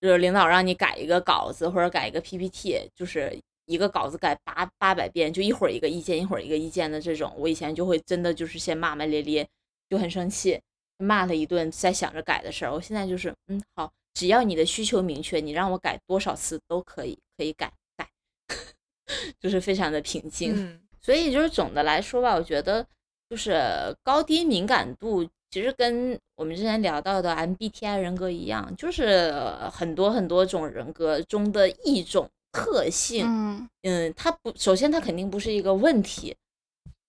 [0.02, 3.34] 就是领导让你改一个稿子或者改一个 PPT，就是
[3.64, 9.48] 一个稿子改八八百遍，就一会儿一个意见，一会儿一个意见的这种，我以前就会真的就是先骂骂咧咧，
[9.88, 10.60] 就很生气，
[10.98, 12.72] 骂他一顿，再想着改的事儿。
[12.74, 18.06] 我现在就是，嗯，好，只要你的需求明确，你让我改多少次都可以，可以改改，
[19.40, 20.54] 就是非常的平静。
[20.54, 22.86] 嗯，所以就是总的来说吧，我觉得
[23.28, 29.34] 就是高低敏感度，其实跟我们之前聊到的 MBTI 人格一样，就是
[29.70, 33.26] 很多很多种人格中的一种特性。
[33.26, 36.34] 嗯嗯，它不，首先它肯定不是一个问题，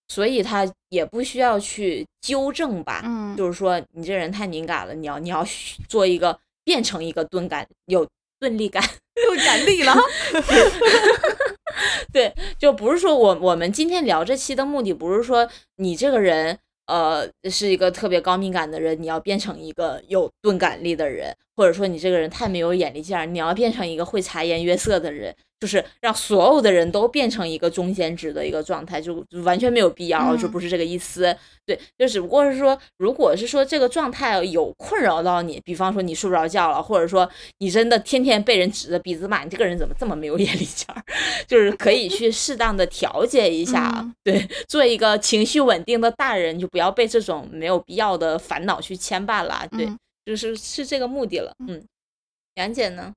[0.09, 3.01] 所以它也不需要去纠正吧。
[3.05, 5.45] 嗯，就是说你这人太敏感了，你要你要
[5.87, 8.05] 做一个变成一个钝感有
[8.39, 8.83] 钝力感。
[9.15, 9.95] 又感力了。
[12.11, 15.47] 对，就不是说我我们今天聊这期的目的，不是说
[15.77, 16.57] 你这个人
[16.87, 25.35] 呃是一个特别高敏感的人，你要变成一个有钝感力的人，或者说你这个人太没有眼力见儿，你要变成一个会察言悦色的人，
[25.65, 30.51] 就是让所有的人都变成一个中间值的一个状态，就就完全没有必要，就嗯。
[30.51, 31.35] 不是这个意思。
[31.65, 37.27] 对，就只不过是说，如果是说这个状态有困扰到你，比方说你睡不着觉了，或者说
[37.57, 41.01] 你真的天天被人指着鼻子骂，你这个人怎么这么没有 眼力见儿，
[41.47, 44.13] 就是可以去适当的调节一下，嗯。
[44.23, 49.97] 对，做一个情绪稳定的大人，就不要被这种没有必要的烦恼去牵绊了，对，嗯。
[50.23, 51.83] 就是是这个目的了，嗯，
[52.55, 53.11] 杨姐呢？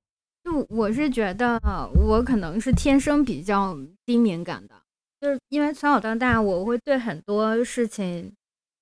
[0.48, 1.60] 就我是觉得
[1.94, 3.76] 我可能是天生比较
[4.06, 4.74] 低敏感的，
[5.20, 8.32] 就是因为从小到大我会对很多事情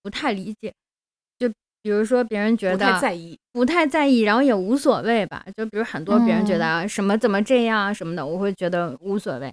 [0.00, 0.72] 不太理解，
[1.40, 1.48] 就
[1.82, 5.44] 比如说别人觉得不太得在意，不太在意，然后也无所谓吧。
[5.56, 9.52] 就比如很多别人觉得什么怎么这样啊什么的，我会觉得无所谓。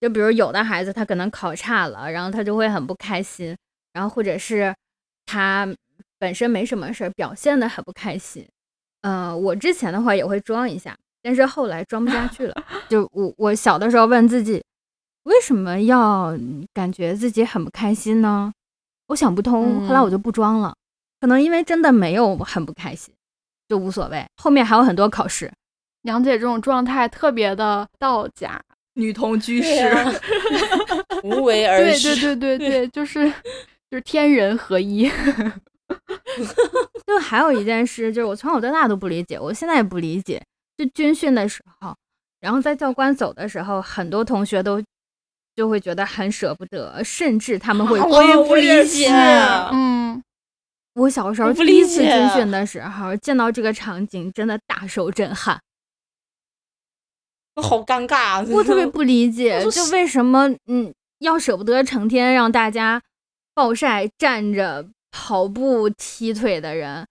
[0.00, 3.54] 就比如有的孩子他可能考差了，然后他就会很不开心，
[3.92, 4.74] 然后或者是
[5.26, 5.68] 他
[6.18, 8.48] 本身没什么事儿，表现的很不开心。
[9.02, 12.54] 嗯、我之前的话也会装一下，但是后来装不下去了。
[12.88, 14.62] 就我我小的时候问自己，
[15.24, 16.36] 为什么要
[16.72, 18.52] 感觉自己很不开心呢？
[19.08, 20.74] 我想不通，后来我就不装了。
[21.20, 23.12] 可能因为真的没有很不开心，
[23.68, 24.24] 就无所谓。
[24.36, 25.52] 后面还有很多考试，
[26.02, 28.58] 杨姐这种状态特别的道家，
[28.94, 30.12] 女同居士，啊
[31.22, 31.98] 无为而对。
[31.98, 33.28] 对对对对，就是
[33.90, 35.10] 就是天人合一。
[37.06, 40.40] 就还有一件事，就是我从小到大都不理解，我现在也不理解。
[40.80, 41.94] 就军训的时候，
[42.40, 44.82] 然后在教官走的时候，很多同学都
[45.54, 49.10] 就会觉得很舍不得，甚至他们会啊 我也不理解
[49.72, 50.22] 嗯，
[50.94, 55.60] 我小时候第一次军训的时候，见到这个场景，真的大受震撼。
[57.56, 58.46] 我 好尴尬啊！
[58.48, 63.02] 我特别 不理解，就为什么嗯要舍不得成天让大家
[63.52, 67.06] 暴晒、站着、跑步、踢腿的人？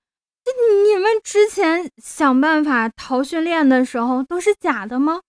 [0.50, 5.22] 就你们之前想办法逃训练的时候都是假的吗？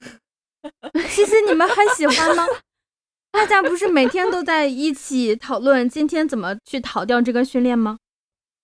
[1.08, 2.46] 其实你们很喜欢吗？
[3.30, 7.98] 大家不是每天都在一起讨论今天怎么去逃掉这个训练吗？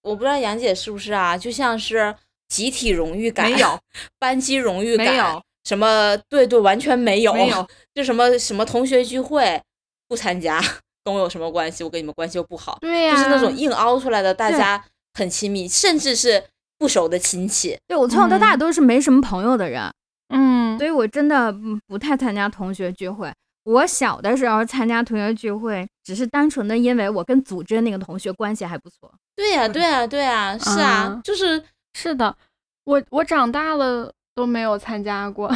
[0.03, 1.37] 我不知道杨姐是不是啊？
[1.37, 2.15] 就像是
[2.49, 3.79] 集体荣誉感，没有，
[4.19, 9.63] 班级荣誉感，没有，什么对对，完全没有，没有，就什么什么同学聚会
[10.09, 10.61] 不参加，
[11.05, 11.85] 跟我有什么关系？
[11.85, 14.83] 我跟你们关系又不好，对呀、就是那种硬凹出来的，大家
[15.15, 16.45] 很亲密，甚至是
[16.79, 17.79] 不熟的亲戚。
[17.87, 19.93] 对我从小到大嗯都是没什么朋友的人，
[20.29, 23.33] 嗯所以我真的嗯不太参加同学聚会。
[23.65, 29.13] 我小的时候参加同学聚会，只是单纯的因为我跟组织那个同学关系还不错。
[29.37, 31.63] 对呀、对呀、对呀、是啊，嗯就是
[31.95, 32.37] 是的，
[32.85, 35.49] 我我长大了都没有参加过。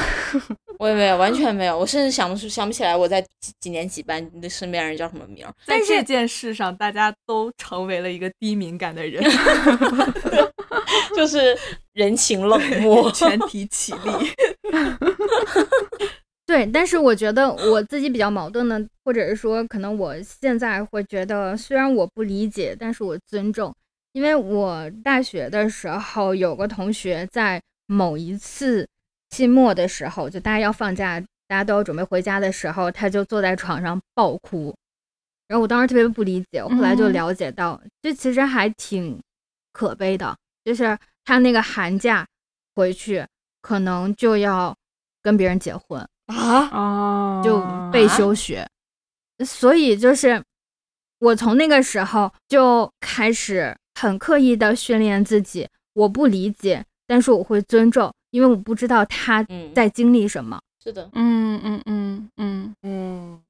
[0.78, 5.52] 我也没有，完全没有，我甚至想不出想不起来我在几几年几班的身边人叫什么名儿。
[5.64, 9.22] 在这件事上，大家都成为了一个低敏感的人，
[11.16, 11.56] 就是
[11.92, 13.10] 人情冷漠。
[13.12, 13.98] 全体起立。
[16.46, 23.74] 对，但是我觉得我自己比较矛盾的，或者是说，可能我现在会觉得，虽然我不理解，但是我尊重，
[24.12, 28.88] 因为我大学的时候有个同学在某一次
[29.36, 34.74] 期末的时候，就大家要放假，大家都要准备回家的时候，他就坐在床上爆哭，
[35.46, 37.12] 然后我当时特别不理解，我后来就嗯。
[37.12, 39.20] 了解到，这其实还挺
[39.74, 40.34] 可悲的，
[40.64, 42.26] 就是他那个寒假
[42.74, 43.26] 回去，
[43.60, 44.74] 可能就要
[45.22, 46.00] 跟别人结婚。
[46.28, 47.42] 啊，哦。
[47.44, 47.60] 就
[47.92, 48.66] 被休学，
[49.44, 50.42] 所以就是
[51.18, 60.58] 我从那个时候就开始很刻意的训练自己，我不理解，但是我会尊重，因为我不知道他嗯，在经历什么。
[60.82, 63.40] 是的，嗯嗯嗯嗯嗯，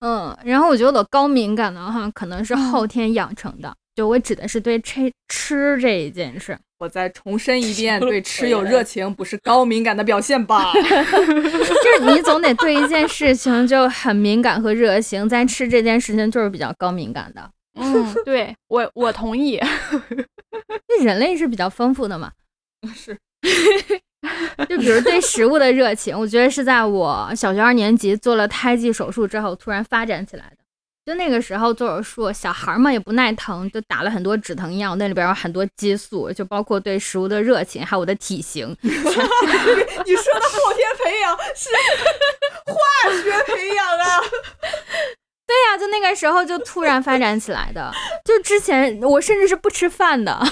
[0.00, 6.58] 嗯，然后我觉得我高敏感的话，可能是嗯后天养成的，就我指的是对吃吃这一件事。
[6.78, 10.72] 我再重申一遍，对吃有热情不是高敏感的表现吧？
[10.74, 17.50] 就是你总得对一件事情就很敏感和热情，在吃这件事情就是比较高敏感的。
[17.74, 19.58] 嗯， 对我我同意。
[20.88, 22.32] 那人类是比较丰富的嘛，
[22.94, 23.16] 是，
[24.68, 30.56] 就比如对食物的热情，我觉得是在我小学二年级做了胎记手术之后突然发展起来的。
[31.04, 38.74] 就那个时候做手术，小孩儿嘛也不耐疼，就打了很多止疼药，那里边有很多激素，就包括对食物的热情，还有我的体型。
[38.80, 41.68] 你说的后天培养是
[42.64, 42.74] 化
[43.22, 44.20] 学培养啊？
[45.46, 47.92] 对呀、就那个时候就突然发展起来的。
[48.24, 50.42] 就之前我甚至是不吃饭的，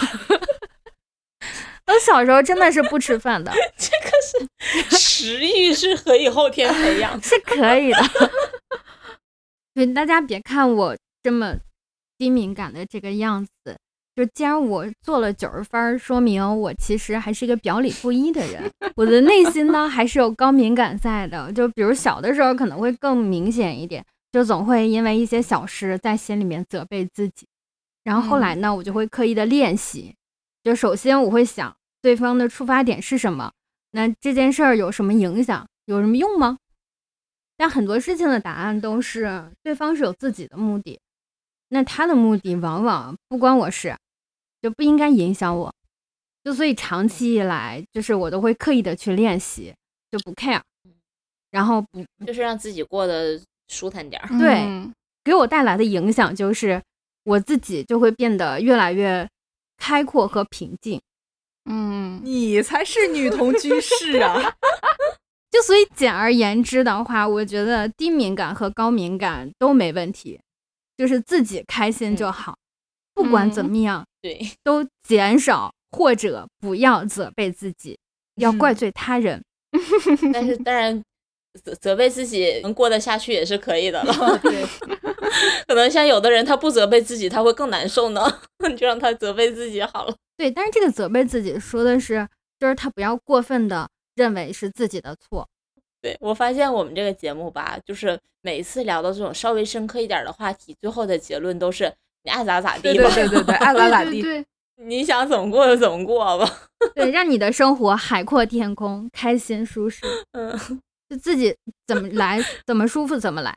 [1.86, 7.20] 我小时候真的是不吃饭的， 这个是食欲是可以后天培养。
[7.22, 7.98] 是可以的。
[9.74, 11.54] 所以大家别看我这么
[12.18, 13.76] 低敏感的这个样子，
[14.14, 18.70] 就既然我做了九十分儿，说明我其实还是一个表里不一的人。
[18.96, 21.52] 我的内心呢，还是有高敏感在的。
[21.52, 27.46] 就比如小的时候可能会更明显一点，就总会因为一些小事在心里面责备自己。
[28.04, 30.14] 然后后来呢，我就会刻意的练习。
[30.62, 33.52] 就首先我会想对方的出发点是什么，
[33.92, 36.58] 那这件事儿有什么影响，有什么用吗？
[37.56, 40.98] 但很多事情的答案都是对方是有自己的目的，
[41.68, 43.96] 那他的目的往往不关我事，
[44.60, 45.72] 就不应该影响我。
[46.42, 49.72] 就所以长期以来，就是我都会刻意的去练习，
[50.10, 50.60] 就不 care，
[51.52, 54.28] 然后不就是让自己过得舒坦点儿。
[54.38, 56.82] 对嗯给我带来的影响就是
[57.22, 59.28] 我自己就会变得越来越
[59.82, 61.02] 开阔和平静。
[61.68, 64.54] 嗯，你才是女同居士啊！
[65.50, 70.40] 就所以简而言之的话，我觉得低敏感和高敏感都没问题，
[70.96, 72.56] 就是自己开心就好，
[73.12, 77.98] 不管怎么样，对，都减少或者不要责备自己，
[78.36, 79.42] 要怪罪他人。
[80.32, 81.02] 但是当然
[81.62, 84.38] 责责备自己能过得下去也是可以的了。
[84.42, 84.64] 对，
[85.66, 90.14] 可能像有的人他不责备自己，他会更难受呢， 你就让他责备自己好了。
[90.36, 92.26] 对，但是这个责备自己说的是，
[92.58, 95.46] 就是他不要过分的认为是自己的错。
[96.00, 101.92] 对我发现我们这个节目吧，就是每一次聊到这种稍微深刻一点的话题，最后的结论都是
[102.24, 104.20] 你爱咋咋地吧，对对对对，爱咋咋地。
[104.20, 104.46] 对对对，
[104.84, 106.50] 你想怎么过就怎么过吧。
[106.96, 110.58] 对，让你的生活海阔天空，开心舒适，嗯
[111.12, 111.54] 就自己
[111.86, 113.54] 怎么来，怎么舒服怎么来。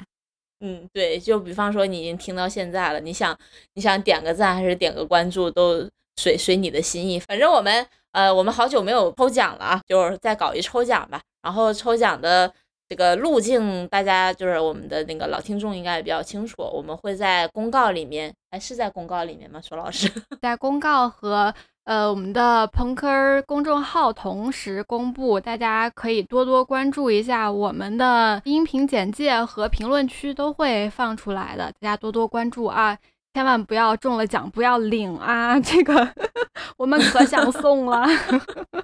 [0.60, 3.38] 嗯，对，就比方说你已经听到现在了，你想
[3.76, 7.18] 你想点个赞还是点个关注，都随随你的心意。
[7.18, 11.22] 反正我们呃，我们好久没有抽奖了啊，就是再搞一抽奖吧。
[11.42, 12.52] 然后抽奖的
[12.90, 19.62] 这个路径，大家就是我们的那个老听众应该也比较清楚，我们会在公告里面，哎，是在公告里面吗？
[19.62, 20.12] 索老师？
[20.42, 21.54] 在公告和
[21.86, 32.98] 呃我们的朋克公众号同时公布，大家可以多多关注一下我们的音频简介和评论区都会放出来的，大家多多关注啊！
[33.36, 36.12] 千万不要中了奖不要领啊，这个
[36.78, 38.04] 我们可想送了。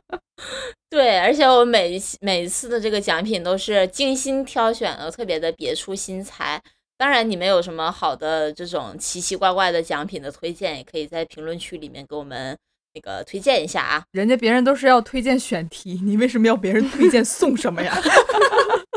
[0.87, 6.61] 对，而且我每每一次的这个奖品都是精心挑选的，特别的别出心裁。
[6.97, 12.55] 当然，你们有什么好的这种奇奇怪怪的奖品的推荐，也可以在评论区里面给我们
[12.93, 14.03] 那个推荐一下啊。
[14.11, 17.97] 人家别人都是要推荐选题，你为什么要别人推荐送什么呀？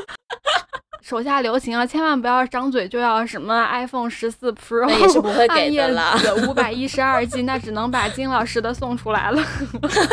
[1.04, 6.18] 手下留情啊，千万不要张嘴就要什么 iPhone 十四 Pro，那也是不会 暗夜给的啦。
[6.48, 9.42] 五百一十二 G，那只能把金老师的送出来了。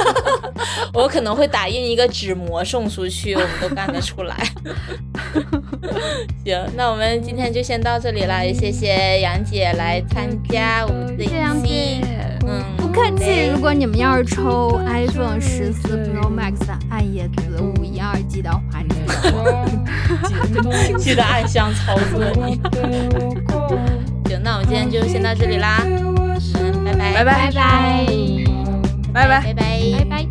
[0.93, 4.35] 我可能会打印一个纸膜送出去，我们都干得出来。
[6.43, 12.01] 行，那我们今天就先到这里了，也谢谢杨姐来参加我们的一谢谢杨姐。
[12.45, 16.57] 嗯，不客气，如果你们要是抽 iPhone 十四 Pro Max
[16.89, 18.59] 暗夜子五一二 G 的话，
[20.99, 22.59] 记得暗箱操作你。
[24.29, 28.05] 行，那我们今天就先到这里啦，嗯，拜拜，拜拜拜拜。
[29.13, 29.41] 拜拜。
[29.41, 29.63] 拜拜，
[29.99, 30.27] 拜拜。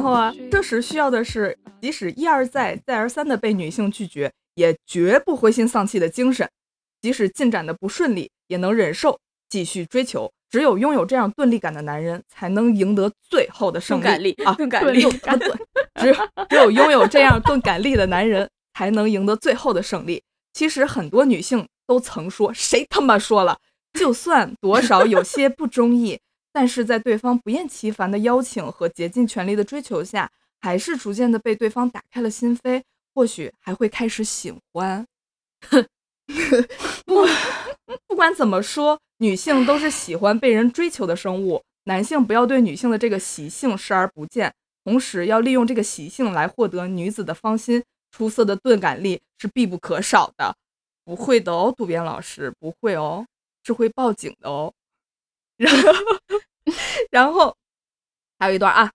[0.00, 6.48] 然后啊，这时需要的是，即使一而再、再而三的被女性拒绝，也绝不灰心丧气的精神；
[7.02, 9.18] 即使进展的不顺利，也能忍受，
[9.50, 10.32] 继续追求。
[10.48, 14.54] 只有拥有这样钝力感的男人，才能赢得最后的胜利钝感力啊！
[14.54, 15.02] 钝感力
[16.00, 20.22] 只有拥有这样钝感力的男人，才能赢得最后的胜利。
[20.54, 23.58] 其实很多女性都曾说：“谁他妈说了？”
[23.92, 26.18] 就算多少有些不中意，
[26.52, 32.82] 但是在对方不厌其烦的邀请和竭尽全力的追求下，还是逐渐的被对方打开了心扉，
[33.14, 35.06] 或许还会开始喜欢。
[37.06, 37.26] 不，
[38.06, 44.52] 不管怎么说，女性都是喜欢被人追求的生物，男性不要对女性的这个习性视而不见，
[44.84, 47.82] 同时要利用这个习性来获得女子的芳心。
[48.12, 50.56] 出色的钝感力是必不可少的。
[51.04, 53.24] 不会的哦，渡边老师，不会哦，
[53.64, 54.72] 是会报警的哦。
[55.60, 55.92] 然后，
[57.10, 57.56] 然后
[58.38, 58.90] 还有一段啊，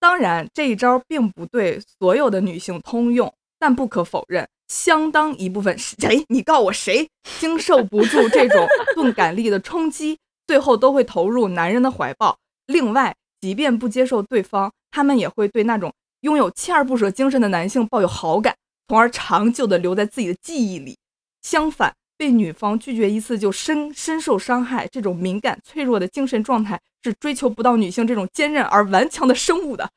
[0.00, 8.66] 当然这一招并不对所有的女性通用，但不可否认，相当一部分谁， 你告我谁，经受不住这种
[8.96, 10.18] 钝感力的冲击，
[10.48, 12.36] 最后都会投入男人的怀抱。
[12.66, 18.56] 另外，即便不接受对方，他们也会对那种拥有锲而不舍精神的男性抱有好感，
[18.88, 20.98] 从而长久的留在自己的记忆里。
[21.42, 29.88] 相反，被女方拒绝一次就深深受伤害，这种敏感脆弱的精神状态是追求不到女性这种坚韧而顽强的生物的。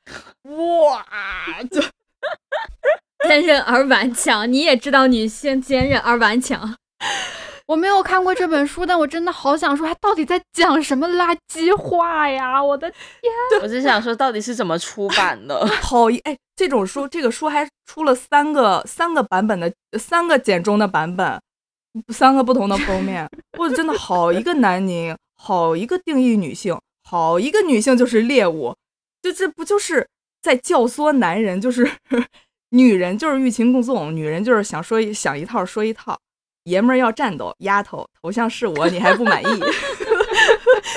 [0.44, 1.06] 哇，
[1.70, 1.82] 就
[3.28, 6.78] 坚韧而顽强，你也知道女性坚韧而顽强。
[7.68, 12.64] 我没有看过这本书，但我真的好想说，它到底在讲什么垃圾话呀？
[12.64, 15.68] 我的天 我就想说，到底是怎么出版的？
[15.82, 21.42] 好一哎，这种书，这个书还出了三个三个版本的三个简中的版本，
[22.10, 23.30] 三个不同的封面。
[23.58, 28.76] 我真的好一个南宁，好一个定义女性，好一个女性就是猎物，
[29.22, 30.08] 就这不就是
[30.42, 31.90] 在教唆男人，就是
[32.70, 36.20] 女人就是欲擒故纵，女人就是想说一想一套说一套，
[36.64, 39.48] 爷们儿要战斗，丫头头像是我，你还不满意？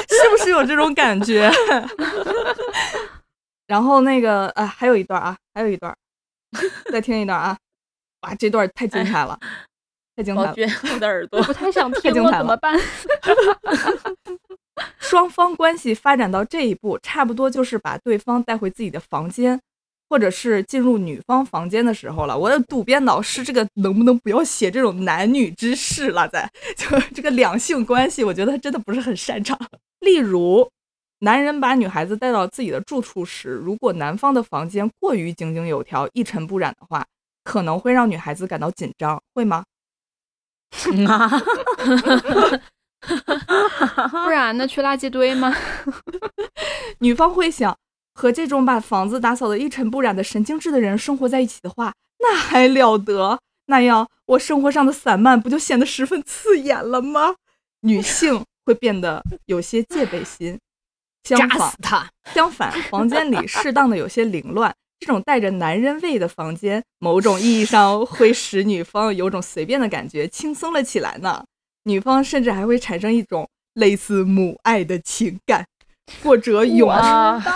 [0.08, 1.50] 是不是有这种感觉？
[3.66, 5.94] 然后那个啊，还有一段啊，还有一段，
[6.90, 7.56] 再听一段啊！
[8.22, 9.38] 哇，这段太精彩了，
[10.16, 10.54] 太精彩了！
[10.94, 12.74] 我的耳朵不太想听了，太精彩了怎么办？
[14.98, 19.60] 双方关系发展到这一步，差不多就是把对方带回自己的房间，
[20.08, 22.36] 或者是进入女方房间的时候了。
[22.36, 26.26] 我的渡边老师，这个能不能不要写这种男女之事了？
[26.28, 29.58] 在 就这个两性关系，我觉得他真的不是很擅长。
[30.00, 30.68] 例如，
[31.20, 37.04] 男人把女孩子带到自己的住处时，如果男方的房间过于井井有条、一尘不染的话，
[37.44, 39.64] 可能会让女孩子感到紧张，会吗？
[41.08, 41.30] 啊，
[44.24, 44.66] 不然呢？
[44.66, 45.54] 去垃圾堆吗？
[47.00, 47.76] 女方会想，
[48.14, 53.38] 和这种把房子打扫得一尘不染的神经质的人生活在一起的话，那还了得？
[53.66, 57.34] 那样我生活上的散漫不就显得十分刺眼了吗？
[57.80, 60.58] 女性会变得有些戒备心，
[61.24, 62.08] 相扎反死，他！
[62.32, 71.44] 相反，房间里适当的有些凌乱，这种带着男人味的房间，某种意义上会使女方有种随便的感觉，轻松了起来呢。
[71.84, 75.66] 女方甚至还会产生一种类似母爱的情感，
[76.22, 77.50] 或者涌出，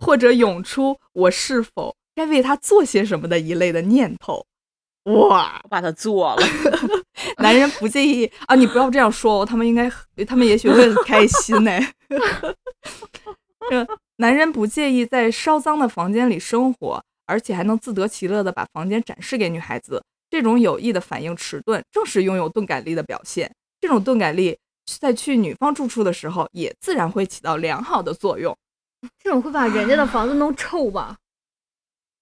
[0.00, 4.44] 或者涌出我是否该为他做些什么的一类的念头。
[5.04, 6.42] 哇，我把它做了。
[7.38, 8.54] 男人不介意啊！
[8.54, 9.90] 你不要这样说哦，他们应该，
[10.26, 11.70] 他们也许会很开心呢。
[13.70, 13.86] 呃
[14.16, 20.02] 男人不介意在烧脏的房间里生活，而且还能自得其乐地把房间展示给女孩子。
[20.30, 23.52] 这种有意的反应迟钝，正是拥有钝感力的表现。
[23.80, 24.56] 这种钝感力
[25.00, 28.56] 在去女方住处的时候，也自然会起到良好的作用。
[29.18, 31.16] 这种会把人家的房子弄臭吧？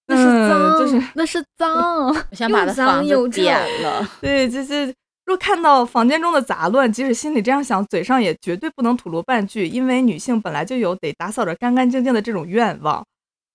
[0.07, 2.07] 那是嗯脏，就是那是脏。
[2.09, 4.09] 我想把他又脏房又臭子点了。
[4.19, 4.93] 对，就是
[5.31, 13.01] 若看到房间中的杂乱，即使心里这样想，嘴上也绝对不能吐露半句，因为女性本来就有得打扫着干干净净的这种愿望，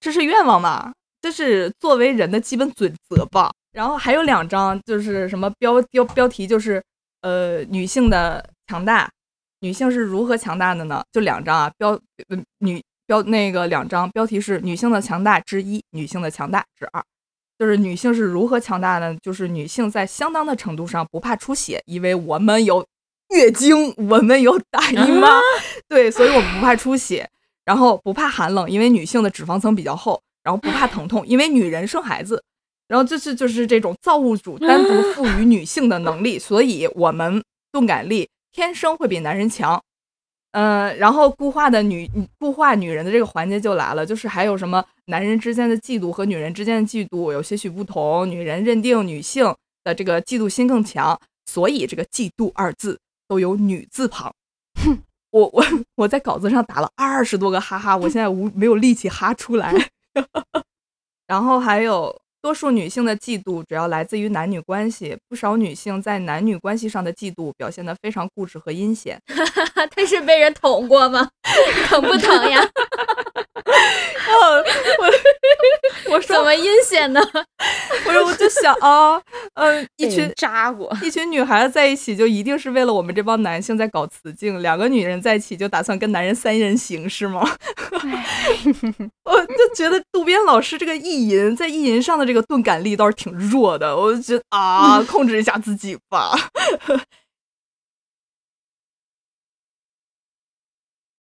[0.01, 0.91] 这是愿望嘛？
[1.21, 3.53] 这是作为人的基本准则吧。
[3.73, 6.83] 然后还有两张，就是什么标标标题，就是
[7.21, 9.11] 呃女性的强大，
[9.61, 11.05] 女性是如何强大的呢？
[11.13, 11.91] 就两张啊，标
[12.29, 17.05] 呃女标那个两张标题是女性的强大之一，女性的强大之二。
[17.59, 19.15] 就是女性是如何强大的？
[19.17, 22.85] 就是女性在相当的程度上不怕出血，因为我们有
[23.31, 25.41] 月经，我们有大姨妈，
[25.89, 27.29] 对，所以我们不怕出血。
[27.65, 30.23] 然后不怕寒冷，因为女性的脂肪层比较厚。
[30.45, 32.41] 然后不怕疼痛，因为女人生孩子。
[32.87, 37.43] 然后就是就是这种造物主单独赋予女性的能力，所以我们
[37.73, 39.83] 钝感力天生会比男人强。
[40.59, 49.55] 嗯，然后固化的女固化女人的这个环节就来了，就是还有什么男人之间的嫉妒和女人之间的嫉妒有些许不同，女人认定女性
[49.85, 54.33] 的这个嫉妒心更强，所以这个“嫉妒”二字都有女字旁。
[54.83, 54.97] 哼
[55.31, 55.63] 我我
[55.97, 59.75] 我在稿子上打了二十多个哈哈，我现在无没有力气哈出来。
[61.29, 69.21] 然后还有多数女性的嫉妒主要来自于男女关系，不少女性在男女关系上的嫉妒表现得非常固执和阴险。
[69.91, 71.29] 他是被人捅过吗？
[71.91, 72.61] 疼不疼呀？
[76.09, 77.21] 我我说怎么阴险呢？
[78.07, 79.21] 我说我就想啊，
[79.55, 87.41] 嗯、一群扎过，一群女孩子在一起，就一定是为了我们这帮男性在搞雌竞；两个女人在一起，就打算跟男人三人行，是吗？
[89.25, 96.33] 我就觉得渡边老师这个意淫在意淫上的这个钝感力倒是挺弱的，我就觉得啊，控制一下自己吧。